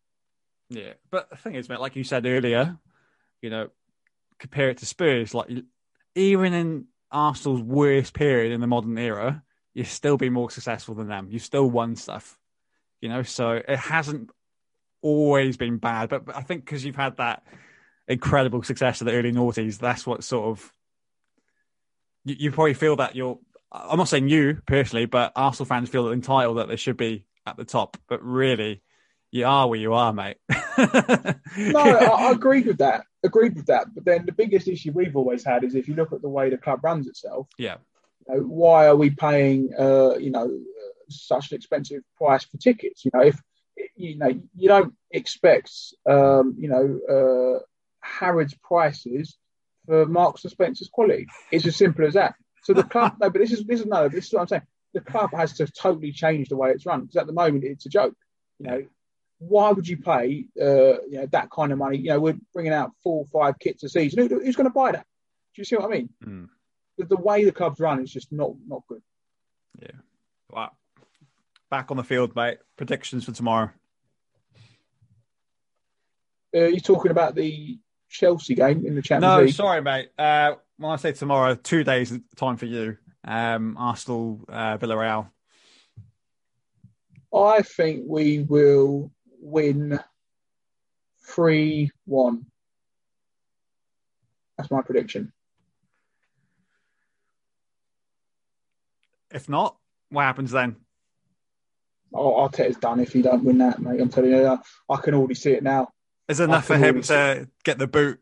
[0.68, 2.76] Yeah, but the thing is, mate, like you said earlier,
[3.40, 3.70] you know,
[4.38, 5.34] compare it to Spurs.
[5.34, 5.48] Like
[6.14, 9.42] even in Arsenal's worst period in the modern era,
[9.74, 11.28] you've still been more successful than them.
[11.30, 12.36] You've still won stuff.
[13.00, 14.30] You know, so it hasn't
[15.02, 17.42] always been bad, but, but I think because you've had that
[18.08, 20.72] incredible success of the early noughties, that's what sort of
[22.24, 23.38] you, you, probably feel that you're.
[23.72, 27.56] I'm not saying you personally, but Arsenal fans feel entitled that they should be at
[27.56, 28.82] the top, but really,
[29.30, 30.38] you are where you are, mate.
[30.78, 33.04] no, I, I agree with that.
[33.22, 33.94] Agreed with that.
[33.94, 36.50] But then the biggest issue we've always had is if you look at the way
[36.50, 37.48] the club runs itself.
[37.58, 37.76] Yeah.
[38.26, 40.58] You know, why are we paying, uh, you know,
[41.08, 43.04] such an expensive price for tickets?
[43.04, 43.40] You know, if
[43.96, 45.70] you know, you don't expect,
[46.08, 47.62] um, you know, uh,
[48.00, 49.36] Harrods prices
[49.86, 51.26] for Marks and Spencer's quality.
[51.50, 52.34] It's as simple as that.
[52.62, 54.62] So the club, no, but this is this is no, this is what I'm saying.
[54.92, 57.86] The club has to totally change the way it's run because at the moment it's
[57.86, 58.16] a joke.
[58.58, 58.86] You know,
[59.38, 61.98] why would you pay uh, you know that kind of money?
[61.98, 64.28] You know, we're bringing out four or five kits a season.
[64.28, 65.06] Who, who's going to buy that?
[65.54, 66.10] Do you see what I mean?
[66.24, 66.48] Mm.
[66.98, 69.02] The, the way the club's run is just not not good.
[69.80, 69.98] Yeah.
[70.50, 70.72] Wow.
[71.70, 72.58] Back on the field, mate.
[72.76, 73.70] Predictions for tomorrow.
[76.54, 79.54] Uh, you're talking about the Chelsea game in the Champions No, League.
[79.54, 80.08] sorry, mate.
[80.18, 82.96] Uh, when I say tomorrow, two days time for you.
[83.24, 85.28] Um, Arsenal, uh, Villarreal.
[87.32, 90.00] I think we will win
[91.24, 92.46] three one.
[94.58, 95.32] That's my prediction.
[99.30, 99.76] If not,
[100.08, 100.74] what happens then?
[102.12, 104.00] Oh, Arteta's done if he don't win that, mate.
[104.00, 104.58] I'm telling you,
[104.88, 105.88] I can already see it now.
[106.28, 108.20] Is it enough for him to get the boot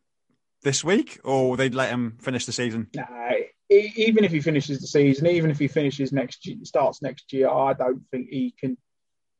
[0.62, 2.88] this week, or they'd let him finish the season?
[2.94, 3.30] Nah,
[3.70, 7.48] even if he finishes the season, even if he finishes next year, starts next year,
[7.48, 8.76] I don't think he can.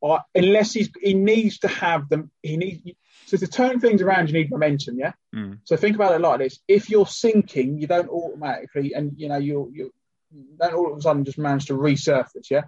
[0.04, 2.30] I unless he's he needs to have them.
[2.42, 2.82] He needs
[3.26, 4.28] so to turn things around.
[4.28, 5.12] You need momentum, yeah.
[5.34, 5.58] Mm.
[5.64, 9.38] So think about it like this: if you're sinking, you don't automatically, and you know
[9.38, 9.92] you you
[10.58, 12.64] don't all of a sudden just manage to resurface, yeah.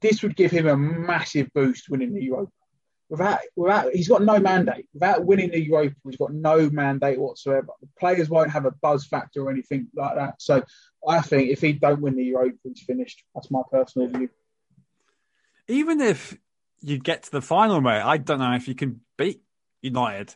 [0.00, 2.52] This would give him a massive boost winning the Europa.
[3.08, 4.86] Without, without, he's got no mandate.
[4.94, 7.68] Without winning the Europa, he's got no mandate whatsoever.
[7.80, 10.40] The players won't have a buzz factor or anything like that.
[10.40, 10.62] So
[11.06, 13.24] I think if he don't win the Europa, he's finished.
[13.34, 14.30] That's my personal view.
[15.66, 16.38] Even if
[16.82, 19.42] you get to the final, mate, I don't know if you can beat
[19.82, 20.34] United.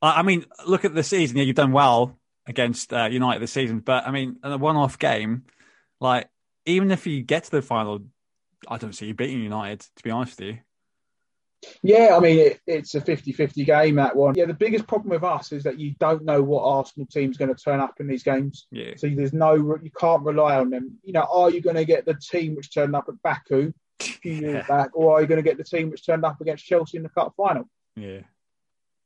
[0.00, 1.36] I, mean, look at the season.
[1.36, 4.98] Yeah, you've done well against uh, United this season, but I mean, in a one-off
[4.98, 5.44] game,
[6.00, 6.28] like
[6.66, 8.00] even if you get to the final,
[8.68, 9.80] I don't see you beating United.
[9.80, 10.58] To be honest with you.
[11.84, 14.34] Yeah, I mean, it, it's a 50 50 game, that one.
[14.34, 17.54] Yeah, the biggest problem with us is that you don't know what Arsenal team's going
[17.54, 18.66] to turn up in these games.
[18.72, 18.94] Yeah.
[18.96, 20.98] So there's no, you can't rely on them.
[21.04, 24.04] You know, are you going to get the team which turned up at Baku a
[24.04, 24.66] few years Yeah.
[24.66, 27.04] back, or are you going to get the team which turned up against Chelsea in
[27.04, 27.68] the cup final?
[27.94, 28.22] Yeah.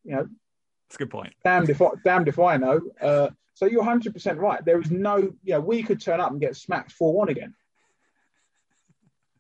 [0.05, 0.29] You know,
[0.89, 1.35] That's a good point.
[1.45, 2.81] damned if I, damned if I know.
[3.03, 4.65] Uh, so you're 100% right.
[4.65, 7.55] There is no, you know, we could turn up and get smacked 4 1 again.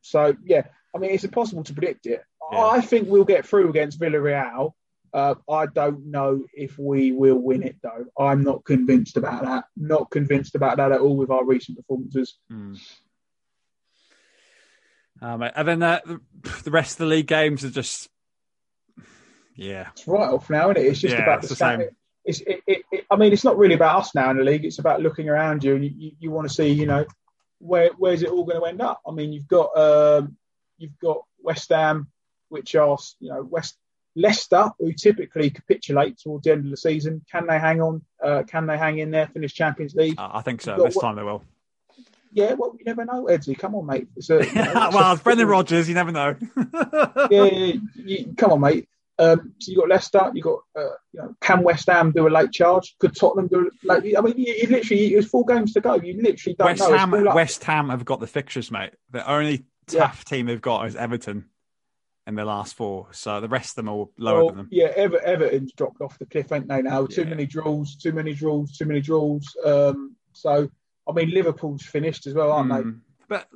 [0.06, 0.62] So, yeah,
[0.94, 2.22] I mean, it's impossible to predict it.
[2.50, 2.64] Yeah.
[2.64, 4.72] I think we'll get through against Villarreal.
[5.12, 8.04] Uh, I don't know if we will win it, though.
[8.18, 9.64] I'm not convinced about that.
[9.76, 12.36] Not convinced about that at all with our recent performances.
[12.52, 12.78] Mm.
[15.22, 16.20] Um, and then uh, the,
[16.64, 18.10] the rest of the league games are just,
[19.54, 20.86] yeah, It's right off now, isn't it?
[20.86, 21.82] It's just Yeah, about the, the same.
[22.24, 24.66] It's, it, it, it, I mean, it's not really about us now in the league.
[24.66, 27.06] It's about looking around you, and you, you, you want to see, you know,
[27.58, 29.00] where where's it all going to end up?
[29.06, 30.36] I mean, you've got um,
[30.78, 32.08] you've got West Ham,
[32.48, 33.76] which are you know West
[34.14, 37.24] Leicester, who typically capitulate towards the end of the season.
[37.30, 38.02] Can they hang on?
[38.22, 39.26] Uh, can they hang in there?
[39.28, 40.14] Finish Champions League?
[40.18, 40.76] I I think so.
[40.82, 41.42] This what- time they will.
[42.32, 43.58] Yeah, well, you never know, Edzzie.
[43.58, 44.08] Come on, mate.
[44.28, 45.88] A, you know, well, it's Brendan Rodgers.
[45.88, 46.36] You never know.
[47.30, 48.22] yeah, yeah, yeah.
[48.36, 48.88] Come on, mate.
[49.18, 52.30] Um, so you got Leicester, you got uh, you know, can West Ham do a
[52.30, 52.94] late charge?
[52.98, 54.16] Could Tottenham do a late?
[54.16, 55.94] I mean, you, you literally there's four games to go.
[55.94, 56.92] You literally don't West know.
[56.92, 57.24] It's Ham.
[57.34, 58.90] West Ham have got the fixtures, mate.
[59.10, 60.00] The only Yeah.
[60.00, 61.46] tough team they've got is Everton
[62.26, 63.06] in the last four.
[63.12, 64.68] So the rest of them are lower Well, than them.
[64.72, 66.82] yeah, Ever, Everton's dropped off the cliff, ain't they?
[66.82, 67.28] Now too Yeah.
[67.30, 69.56] many draws, too many draws, too many draws.
[69.64, 70.68] Um, so
[71.08, 72.80] I mean, Liverpool's finished as well, aren't they?
[72.82, 73.00] Mm.
[73.28, 73.48] But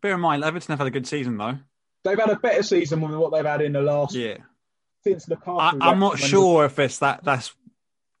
[0.00, 1.56] bear in mind, Everton have had a good season though.
[2.04, 4.38] They've had a better season than what they've had in the last Yeah,
[5.06, 5.60] since Lukaku.
[5.80, 7.22] I, I'm not sure if it's that.
[7.24, 7.54] That's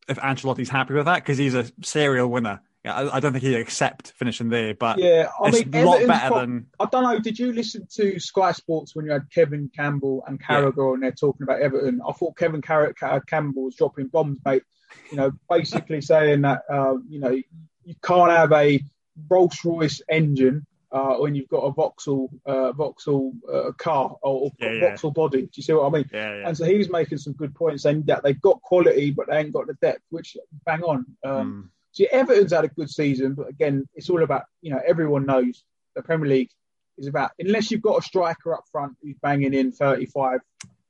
[0.08, 2.60] if Ancelotti's happy with that because he's a serial winner.
[2.84, 6.06] I, I don't think he'd accept finishing there, but Yeah, I it's mean, a lot
[6.06, 7.18] better pro- than I don't know.
[7.18, 11.10] Did you listen to Sky Sports when you had Kevin Campbell and Carragher and they're
[11.10, 12.00] talking about Everton?
[12.08, 14.62] I thought Kevin Car- Car- Campbell was dropping bombs, mate.
[15.10, 18.80] You know, basically saying that uh, you know you can't have a
[19.28, 24.50] Rolls Royce engine uh, when you've got a Vauxhall uh, Vauxhall uh, car or, or
[24.58, 24.80] Yeah, yeah.
[24.90, 25.42] Vauxhall body.
[25.42, 26.08] Do you see what I mean?
[26.12, 26.48] yeah, yeah.
[26.48, 29.38] And so he was making some good points, saying that they've got quality, but they
[29.38, 30.02] ain't got the depth.
[30.10, 31.04] Which bang on.
[31.24, 31.70] Um, Mm.
[31.92, 35.64] See, Everton's had a good season, but again, it's all about you know everyone knows
[35.94, 36.50] the Premier League
[36.98, 40.40] is about unless you've got a striker up front who's banging in 35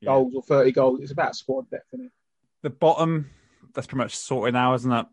[0.01, 0.07] Yeah.
[0.09, 1.87] goals or 30 goals, it's about squad depth.
[1.95, 2.13] Isn't it?
[2.63, 3.31] the bottom.
[3.73, 5.07] That's pretty much sorted now, isn't it?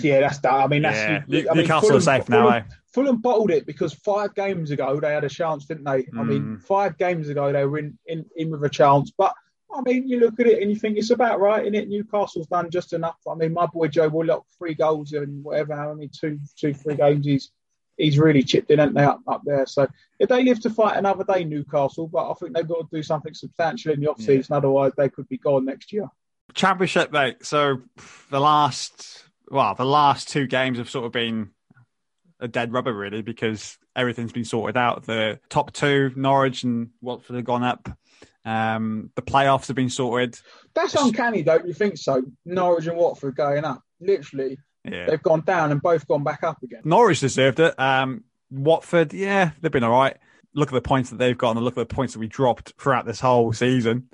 [0.00, 0.52] yeah, that's that.
[0.52, 1.22] I mean, that's Yeah.
[1.28, 2.74] you- I mean, Newcastle Fulham- are safe now, Fulham, eh?
[2.94, 6.06] Fulham bottled it because five games ago they had a chance, didn't they?
[6.16, 6.62] I mean, Mm.
[6.62, 9.34] five games ago they were in, in, in with a chance, but.
[9.76, 11.88] I mean, you look at it and you think it's about right, in it?
[11.88, 13.16] Newcastle's done just enough.
[13.28, 16.94] I mean, my boy Joe Willock, three goals and whatever, how many two, two, three
[16.94, 17.50] games he's
[17.96, 19.66] he's really chipped in, haven't they, up, up there?
[19.66, 19.88] So
[20.20, 23.02] if they live to fight another day, Newcastle, but I think they've got to do
[23.02, 26.06] something substantial in the off season, otherwise they could be gone next year.
[26.52, 27.44] Championship, mate.
[27.44, 27.82] So
[28.30, 31.50] the last well, the last two games have sort of been
[32.44, 35.04] a dead rubber, really, because everything's been sorted out.
[35.04, 37.88] The top two, Norwich and Watford, have gone up.
[38.44, 40.38] Um, the playoffs have been sorted.
[40.74, 42.22] That's uncanny, don't you think so?
[42.44, 43.80] Norwich and Watford going up.
[44.00, 45.06] Literally, Yeah.
[45.06, 46.82] they've gone down and both gone back up again.
[46.84, 47.78] Norwich deserved it.
[47.80, 50.16] Um, Watford, yeah, they've been all right.
[50.54, 52.74] Look at the points that they've got and look at the points that we dropped
[52.78, 54.08] throughout this whole season.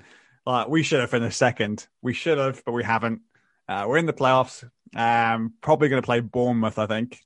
[0.45, 1.87] Like we should have finished second.
[2.01, 3.21] We should have, but we haven't.
[3.67, 4.63] Uh, we're in the playoffs.
[4.95, 7.21] Um, probably going to play Bournemouth, I think.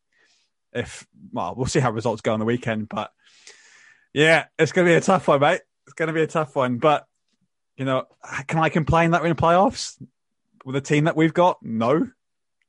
[0.76, 3.12] If well, we'll see how results go on the weekend, but
[4.14, 5.62] yeah, it's going to be a tough one, mate.
[5.88, 6.78] It's going to be a tough one.
[6.78, 7.08] But
[7.78, 8.06] you know,
[8.48, 10.02] can I complain that we're in the playoffs
[10.64, 11.58] with the team that we've got?
[11.64, 12.08] No.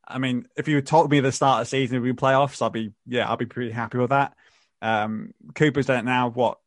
[0.09, 2.65] I mean, if you told me at the start of the season we'd be playoffs,
[2.65, 4.35] I'd be yeah, I'd be pretty happy with that.
[4.81, 6.31] Um, Cooper's done it now.
[6.31, 6.59] What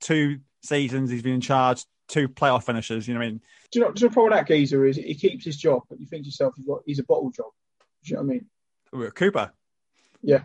[0.00, 3.08] two seasons he's been in charge, two playoff finishes.
[3.08, 3.40] You know, what I mean,
[3.72, 5.56] Do you know, do you know the problem with that geezer is he keeps his
[5.56, 7.46] job, but you think to yourself, he's, got, he's a bottle job.
[8.04, 8.42] Do you know what
[8.94, 9.10] I mean?
[9.14, 9.52] Cooper.
[10.22, 10.44] Yeah.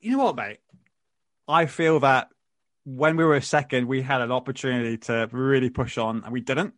[0.00, 0.58] You know what, mate?
[1.46, 2.28] I feel that
[2.84, 6.74] when we were second, we had an opportunity to really push on, and we didn't.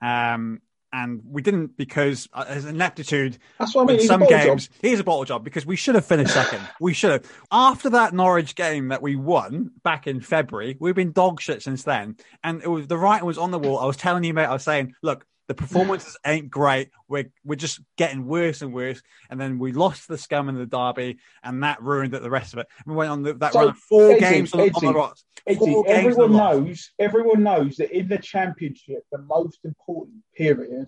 [0.00, 0.60] Um,
[0.92, 3.94] and we didn't because uh, as ineptitude That's what I mean.
[3.96, 4.68] in He's some games.
[4.68, 4.76] job.
[4.80, 6.60] Here's a bottle job because we should have finished second.
[6.80, 7.32] we should have.
[7.50, 11.82] After that Norwich game that we won back in February, we've been dog shit since
[11.82, 12.16] then.
[12.44, 13.80] And it was the writing was on the wall.
[13.80, 14.44] I was telling you, mate.
[14.46, 16.90] I was saying, look, the performances ain't great.
[17.08, 19.02] We're we're just getting worse and worse.
[19.30, 22.52] And then we lost the scum in the derby, and that ruined it, the rest
[22.52, 22.66] of it.
[22.86, 25.24] We went on the, that So, run four Eddie, games on, on the rocks.
[25.46, 26.90] Eddie, everyone knows.
[26.98, 30.86] Everyone knows that in the championship, the most important period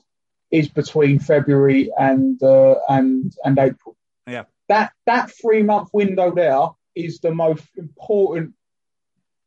[0.51, 3.97] is between February and uh, and and April.
[4.27, 4.45] Yeah.
[4.69, 8.55] That that three month window there is the most important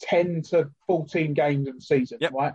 [0.01, 2.31] ten to fourteen games of the season, Yep.
[2.33, 2.53] right?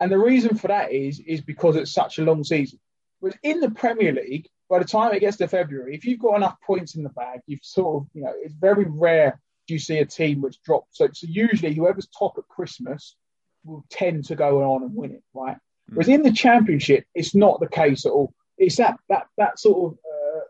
[0.00, 2.78] And the reason for that is is because it's such a long season.
[3.20, 6.36] Whereas in the Premier League, by the time it gets to February, if you've got
[6.36, 9.80] enough points in the bag, you've sort of, you know, it's very rare do you
[9.80, 10.96] see a team which drops.
[10.96, 13.16] So, so usually whoever's top at Christmas
[13.64, 15.58] will tend to go on and win it, right?
[15.90, 18.32] Whereas in the Championship, it's not the case at all.
[18.56, 19.98] It's that that that sort of.
[19.98, 20.40] Uh,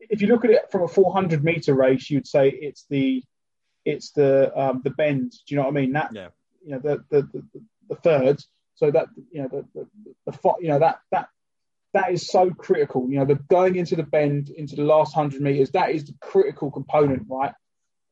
[0.00, 3.22] if you look at it from a 400 meter race, you'd say it's the
[3.84, 5.32] it's the um, the bend.
[5.32, 5.92] Do you know what I mean?
[5.92, 6.28] That Yeah.
[6.64, 8.48] you know the the, the, the thirds.
[8.76, 11.28] So that you know the the, the, you know that that
[11.96, 13.08] that is so critical.
[13.10, 16.14] You know, the going into the bend into the last hundred meters, that is the
[16.20, 17.52] critical component, right?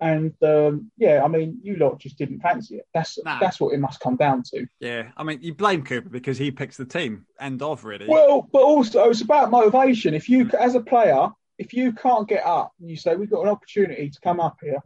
[0.01, 2.87] And um, yeah, I mean, you lot just didn't fancy it.
[2.93, 3.39] That's Nah.
[3.39, 4.67] that's what it must come down to.
[4.81, 7.27] Yeah, I mean, you blame Cooper because he picks the team.
[7.39, 8.07] End of really.
[8.09, 10.15] Well, but also it's about motivation.
[10.15, 13.43] If you, as a player, if you can't get up and you say we've got
[13.43, 14.83] an opportunity to come up here,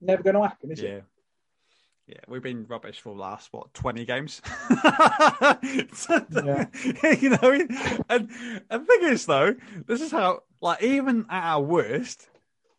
[0.00, 0.88] never going to happen, is yeah.
[0.88, 1.04] it?
[2.06, 4.40] Yeah, we've been rubbish for the last what twenty games.
[4.70, 6.66] Yeah.
[7.18, 7.66] you know,
[8.08, 8.30] and
[8.70, 12.28] and the thing is though, this is how like even at our worst,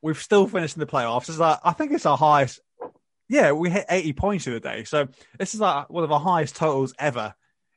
[0.01, 1.27] we've still finished in the playoffs.
[1.27, 2.61] It's like I think it's our highest.
[3.27, 6.19] Yeah, we hit eighty points the other day, so this is like one of our
[6.19, 7.33] highest totals ever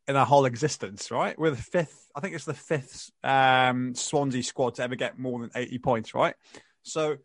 [0.07, 1.11] in our whole existence.
[1.11, 2.09] Right, we're the fifth.
[2.15, 6.15] I think it's the fifth um, Swansea squad to ever get more than eighty points.
[6.15, 6.37] Right,
[6.83, 7.17] so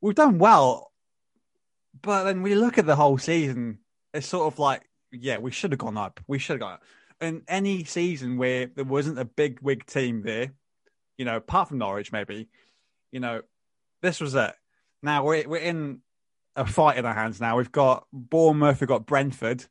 [0.00, 0.92] we've done well
[2.02, 3.78] but then we look at the whole season,
[4.12, 4.82] it's sort of like,
[5.12, 6.20] yeah, we should have gone up.
[6.26, 6.82] We should have gone up.
[7.20, 10.52] In any season where there wasn't a big wig team there,
[11.16, 12.48] you know, apart from Norwich, maybe,
[13.12, 13.42] you know,
[14.02, 14.52] this was it.
[15.02, 16.00] Now we're we're in
[16.56, 17.56] a fight in our hands now.
[17.56, 19.64] We've got Bournemouth, we've got Brentford,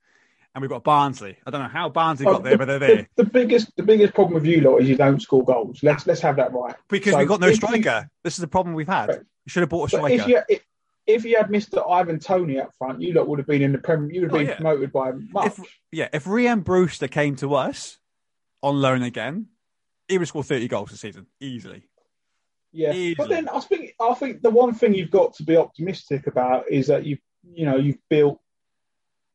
[0.55, 1.37] and we've got Barnsley.
[1.45, 4.13] I don't know how Barnsley got there, but they're there The, the biggest the biggest
[4.13, 5.83] problem with you lot is you don't score goals.
[5.83, 6.75] Let's let's have that right.
[6.89, 8.09] because So we've got no if you- striker.
[8.23, 9.09] This is the problem we've had.
[9.09, 10.45] We should have bought a But if striker.
[10.49, 10.57] you
[11.05, 11.87] if, you had Mr.
[11.89, 14.11] Ivan Toney up front, you lot would have been in the Premier.
[14.11, 14.55] You would have Oh, been yeah.
[14.55, 15.47] promoted by much.
[15.59, 17.97] If- yeah, if Rhian Brewster came to us
[18.61, 19.47] on loan again,
[20.07, 21.83] he would score 30 goals this season easily.
[22.71, 23.15] Yeah, Easily.
[23.15, 26.71] but then I think I think the one thing you've got to be optimistic about
[26.71, 28.39] is that you've you know you've built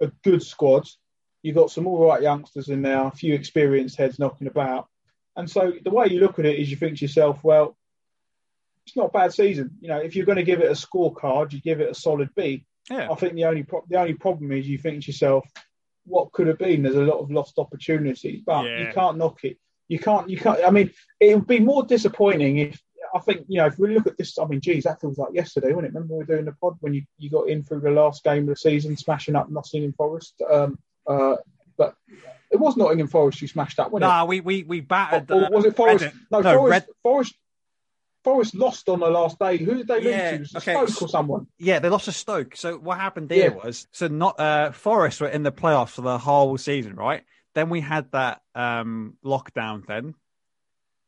[0.00, 0.88] a good squad.
[1.42, 4.88] You've got some all right youngsters in there, a few experienced heads knocking about,
[5.36, 7.77] and so the way you look at it is you think to yourself, well,
[8.88, 9.70] it's not a bad season.
[9.80, 12.30] You know, if you're going to give it a scorecard, you give it a solid
[12.34, 12.64] B.
[12.90, 13.08] Yeah.
[13.10, 15.46] I think the only pro- the only problem is you think to yourself,
[16.06, 16.82] what could have been?
[16.82, 18.86] There's a lot of lost opportunities, but Yeah.
[18.86, 19.58] you can't knock it.
[19.88, 20.28] You can't.
[20.30, 20.60] You can't.
[20.66, 22.80] I mean, it would be more disappointing if
[23.14, 24.38] I think you know if we look at this.
[24.38, 25.94] I mean, geez, that feels like yesterday, wasn't it?
[25.94, 28.42] Remember we were doing the pod when you, you got in through the last game
[28.44, 30.42] of the season, smashing up Nottingham Forest.
[30.50, 31.36] Um, uh,
[31.76, 31.94] but
[32.50, 34.12] it was Nottingham Forest you smashed up, wasn't it?
[34.12, 35.30] Nah, we, we, we battered.
[35.30, 36.04] Or uh, was it Forest?
[36.06, 36.20] Reading.
[36.30, 37.34] No, No, Forest, Red- Forest.
[38.24, 39.56] Forest lost on the last day.
[39.56, 40.58] Who did they Yeah, lose to?
[40.58, 40.86] okay.
[40.86, 41.46] Stoke or someone?
[41.58, 42.56] Yeah, they lost to Stoke.
[42.56, 43.56] So what happened there Yeah.
[43.56, 47.22] was so not uh Forest were in the playoffs for the whole season, right?
[47.54, 50.14] Then we had that um lockdown then.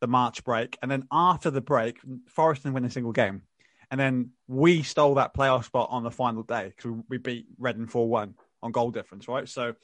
[0.01, 3.43] the March break, and then after the break, Forest didn't win a single game,
[3.91, 7.45] and then we stole that playoff spot on the final day because we, we beat
[7.59, 8.33] Reading four one
[8.63, 9.47] on goal difference, right?
[9.47, 9.75] So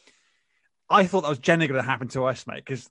[0.89, 2.89] I thought that was generally going to happen to us, mate, because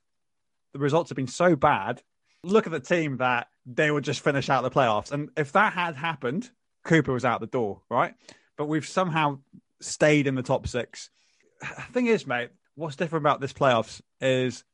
[0.72, 2.02] the results have been so bad.
[2.44, 5.72] Look at the team that they would just finish out the playoffs, and if that
[5.72, 6.50] had happened,
[6.84, 8.14] Cooper was out the door, right?
[8.56, 9.40] But we've somehow
[9.80, 11.10] stayed in the top six.
[11.92, 14.64] Thing is, mate, what's different about this playoffs is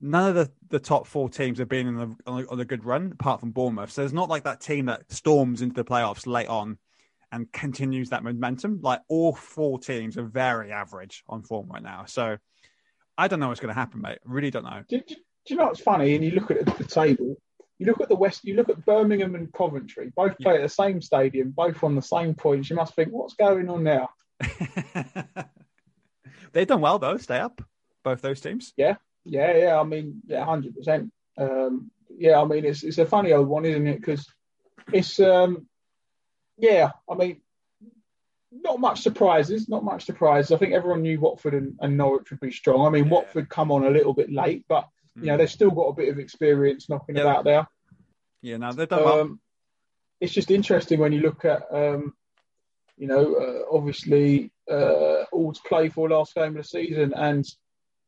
[0.00, 2.84] none of the, the top four teams have been a, on, a, on a good
[2.84, 3.90] run apart from Bournemouth.
[3.90, 6.78] So there's not like that team that storms into the playoffs late on
[7.30, 8.80] and continues that momentum.
[8.82, 12.04] Like all four teams are very average on form right now.
[12.06, 12.36] So
[13.16, 14.18] I don't know what's going to happen, mate.
[14.24, 14.82] Really don't know.
[14.88, 16.14] Do, do, do you know what's funny?
[16.14, 17.36] And you look at the table,
[17.82, 20.60] you look at the West, you look at Birmingham and Coventry, both play yeah.
[20.60, 22.70] at the same stadium, both on the same points.
[22.70, 24.10] You must think, what's going on now?
[26.52, 27.60] They've done well though, stay up,
[28.04, 28.72] both those teams.
[28.76, 29.80] Yeah, yeah, yeah.
[29.80, 31.12] I mean, yeah, hundred um, percent.
[32.16, 34.00] Yeah, I mean, it's it's a funny old one, isn't it?
[34.00, 34.24] Because
[34.92, 35.66] it's um,
[36.56, 36.90] yeah.
[37.10, 37.40] I mean,
[38.52, 40.52] not much surprises, not much surprises.
[40.52, 42.86] I think everyone knew Watford and, and Norwich would be strong.
[42.86, 43.12] I mean, yeah.
[43.12, 46.10] Watford come on a little bit late, but you know, they've still got a bit
[46.10, 47.22] of experience knocking yeah.
[47.22, 47.66] about there.
[48.42, 49.20] Yeah, no, they've done well.
[49.20, 49.40] Um,
[50.20, 52.14] it's just interesting when you look at, um,
[52.96, 57.46] you know, uh, obviously uh, all to play for last game of the season, and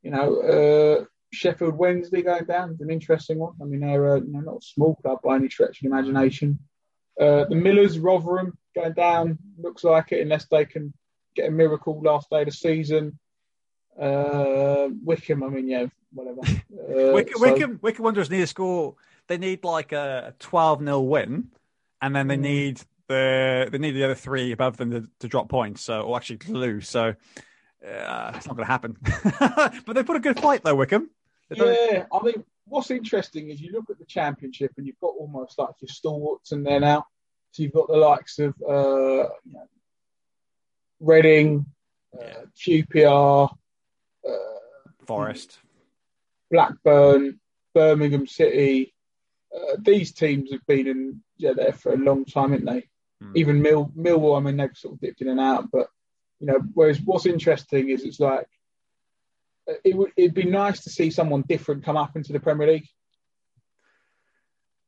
[0.03, 3.55] you know, uh, Sheffield Wednesday going down, an interesting one.
[3.61, 6.59] I mean, they're uh, you know, not a small club by any stretch of imagination.
[7.19, 10.93] Uh, the Millers, Rotherham going down, looks like it, unless they can
[11.35, 13.19] get a miracle last day of the season.
[14.01, 16.41] Uh, Wycombe, I mean, yeah, whatever.
[16.75, 17.41] Uh, Wycombe, so...
[17.41, 18.95] Wycombe, Wycombe Wanderers need to score.
[19.29, 21.49] They need like a 12 0 win,
[22.01, 22.41] and then they mm.
[22.41, 26.17] need the they need the other three above them to, to drop points, so or
[26.17, 26.89] actually to lose.
[26.89, 27.15] So
[27.85, 28.97] uh, it's not going to happen.
[29.87, 31.11] but they put a good fight though, Wycombe.
[31.51, 35.59] Yeah, I mean, what's interesting is you look at the championship and you've got almost
[35.59, 37.07] like your stalwarts and there now.
[37.53, 39.69] So you've got the likes of uh, you know,
[41.01, 41.67] Reading,
[42.19, 43.51] uh, QPR,
[44.27, 44.31] uh,
[45.07, 45.59] Forest,
[46.51, 47.39] Blackburn,
[47.75, 48.94] Birmingham City.
[49.55, 52.89] Uh, these teams have been in yeah, there for a long time, haven't they?
[53.23, 53.37] Mm.
[53.37, 55.71] Even Mill, Millwall, I mean, they've sort of dipped in and out.
[55.71, 55.89] But,
[56.41, 58.47] you know, whereas what's interesting is it's like,
[59.69, 62.67] uh, it would it'd be nice to see someone different come up into the Premier
[62.67, 62.89] League.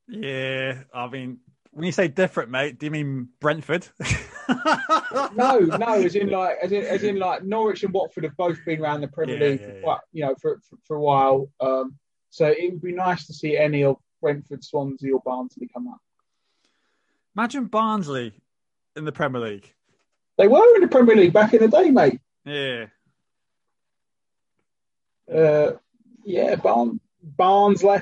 [0.09, 1.39] Yeah, I mean,
[1.71, 3.89] when you say different, mate, do you mean Brentford?
[5.35, 8.59] no, no, as in like, as in, as in like Norwich and Watford have both
[8.65, 11.01] been around the Premier yeah, League yeah, for quite, you know, for, for, for a
[11.01, 11.51] while.
[11.61, 11.99] Um,
[12.31, 13.97] so it would be nice to see any of
[14.27, 16.01] Brentford, Swansea, or Barnsley come up.
[17.37, 18.33] Imagine Barnsley
[18.97, 19.73] in the Premier League.
[20.37, 22.19] They were in the Premier League back in the day, mate.
[22.45, 22.87] Yeah.
[25.33, 25.75] Uh,
[26.25, 27.99] yeah, Barn, Barnsley,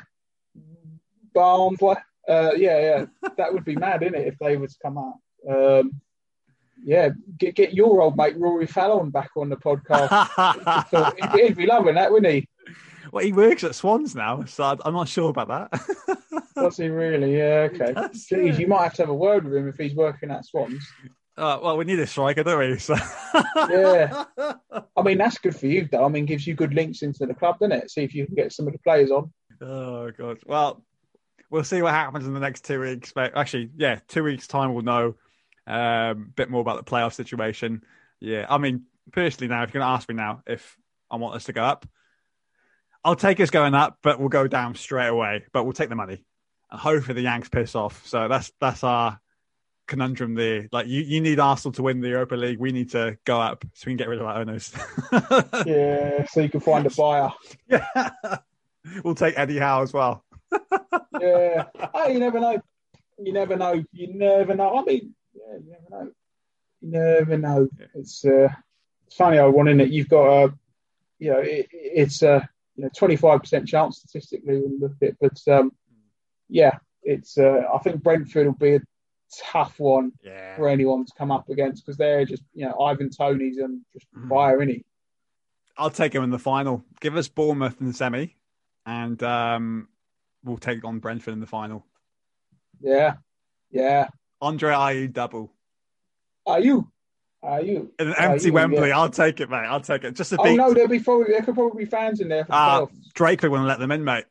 [1.35, 1.97] Barnsley.
[2.27, 5.19] Uh, yeah, yeah, that would be mad, isn't it, if they were to come out?
[5.47, 6.01] Um,
[6.83, 11.21] yeah, get get your old mate Rory Fallon back on the podcast.
[11.21, 12.49] he'd, he'd, be loving that, wouldn't he?
[13.15, 16.41] Well, he works at Swans now, so I'm not sure about that.
[16.57, 17.37] Does he really?
[17.39, 17.93] Yeah, okay.
[17.95, 18.59] Jeez, yeah.
[18.59, 20.85] you might have to have a word with him if he's working at Swans.
[21.37, 22.77] Uh, well, we need a striker, don't we?
[22.77, 22.97] So...
[23.71, 24.25] yeah.
[24.97, 26.05] I mean, that's good for you, though.
[26.05, 27.89] I mean, gives you good links into the club, doesn't it?
[27.93, 29.33] See if you can get some of the players on.
[29.61, 30.39] Oh, God.
[30.45, 30.85] Well,
[31.51, 33.13] we'll see what happens in the next two weeks.
[33.13, 35.15] But actually, yeah, two weeks' time, we'll know
[35.69, 37.85] um, a bit more about the playoff situation.
[38.19, 40.77] Yeah, I mean, personally, now, if you're going to ask me now if
[41.13, 41.87] I want us to go up,
[43.05, 45.45] I'll take us going up, but we'll go down straight away.
[45.53, 46.25] But we'll take the money
[46.71, 48.07] and hopefully the Yanks piss off.
[48.07, 49.21] So that's that's our
[49.87, 50.69] conundrum there.
[50.73, 52.59] Like you, you need Arsenal to win the Europa League.
[52.59, 54.73] We need to go up so we can get rid of our owners.
[55.67, 57.31] yeah, so you can find a buyer.
[57.69, 58.11] Yeah,
[59.03, 60.25] we'll take Eddie Howe as well.
[61.21, 62.61] yeah, hey, you never know.
[63.19, 63.85] You never know.
[63.93, 64.79] You never know.
[64.79, 66.11] I mean, yeah, you never know.
[66.81, 67.69] You never know.
[67.79, 67.87] Yeah.
[67.95, 68.49] It's uh,
[69.07, 69.91] it's funny old one, isn't it?
[69.91, 70.49] You've got a, uh,
[71.19, 74.93] you know, it, it's a you know twenty five percent chance statistically when you look
[75.03, 75.73] at it, but um,
[76.49, 78.81] yeah, it's uh, I think Brentford will be a
[79.51, 80.57] tough one yeah.
[80.57, 84.07] for anyone to come up against because they're just you know Ivan Toney's and just
[84.15, 84.29] mm.
[84.29, 84.87] fire in it.
[85.77, 86.85] I'll take him in the final.
[87.01, 88.35] Give us Bournemouth in the semi,
[88.87, 89.89] and um,
[90.45, 91.85] we'll take on Brentford in the final.
[92.81, 93.15] Yeah,
[93.71, 94.09] yeah.
[94.41, 95.53] Andre Ayew double.
[96.47, 96.91] Are you?
[97.45, 97.93] Are you?
[97.99, 98.99] An empty Wembley, yeah.
[98.99, 99.67] I'll take it, mate.
[99.67, 100.15] I'll take it.
[100.15, 102.47] Just a oh, no, there'll be probably there could probably be fans in there.
[102.47, 104.25] For uh, Drake would want to let them in, mate.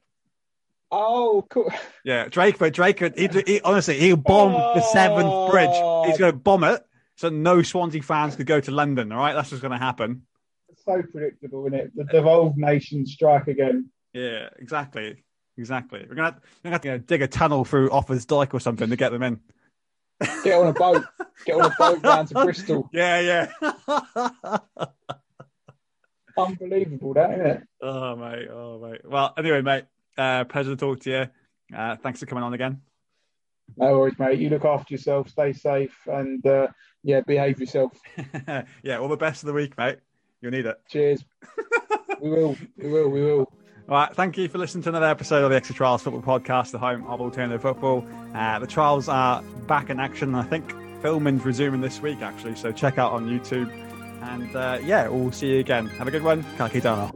[0.92, 1.72] Oh, cool.
[2.04, 4.74] Yeah, Drake, but Drake, he, he, honestly, he'll bomb oh.
[4.76, 6.08] the Severn Bridge.
[6.08, 6.86] He's going to bomb it,
[7.16, 9.12] so no Swansea fans could go to London.
[9.12, 10.24] All right, that's what's going to happen.
[10.70, 11.96] It's so predictable, isn't it?
[11.96, 13.90] The devolved nation strike again.
[14.14, 15.24] Yeah, exactly.
[15.58, 16.06] exactly.
[16.08, 18.54] We're gonna have, we're gonna have to you know, dig a tunnel through Offa's Dyke
[18.54, 19.40] or something to get them in.
[20.44, 21.04] Get on a boat.
[21.46, 22.90] Get on a boat down to Bristol.
[22.94, 23.72] Yeah, yeah.
[26.38, 27.64] Unbelievable, that isn't it?
[27.82, 29.02] oh mate, oh mate.
[29.06, 29.86] Well, anyway, mate.
[30.18, 31.28] Uh, pleasure to talk to you.
[31.76, 32.82] Uh, thanks for coming on again.
[33.78, 34.40] No worries, mate.
[34.40, 36.68] You look after yourself, stay safe, and uh,
[37.04, 37.94] yeah, behave yourself.
[38.84, 40.00] yeah, all the best of the week, mate.
[40.42, 40.78] You'll need it.
[40.90, 41.24] Cheers.
[42.22, 42.58] we will.
[42.78, 43.10] We will.
[43.10, 43.54] We will.
[43.90, 46.72] All right, thank you for listening to another episode of the Extra Trials Football Podcast,
[46.72, 48.08] the home of alternative football.
[48.34, 50.36] Uh, the trials are back in action.
[50.36, 53.70] I think filming's resuming this week, actually, so check out on YouTube.
[54.22, 55.88] And uh, yeah, we'll see you again.
[55.88, 56.46] Have a good one.
[56.58, 57.12] Kaki Dana.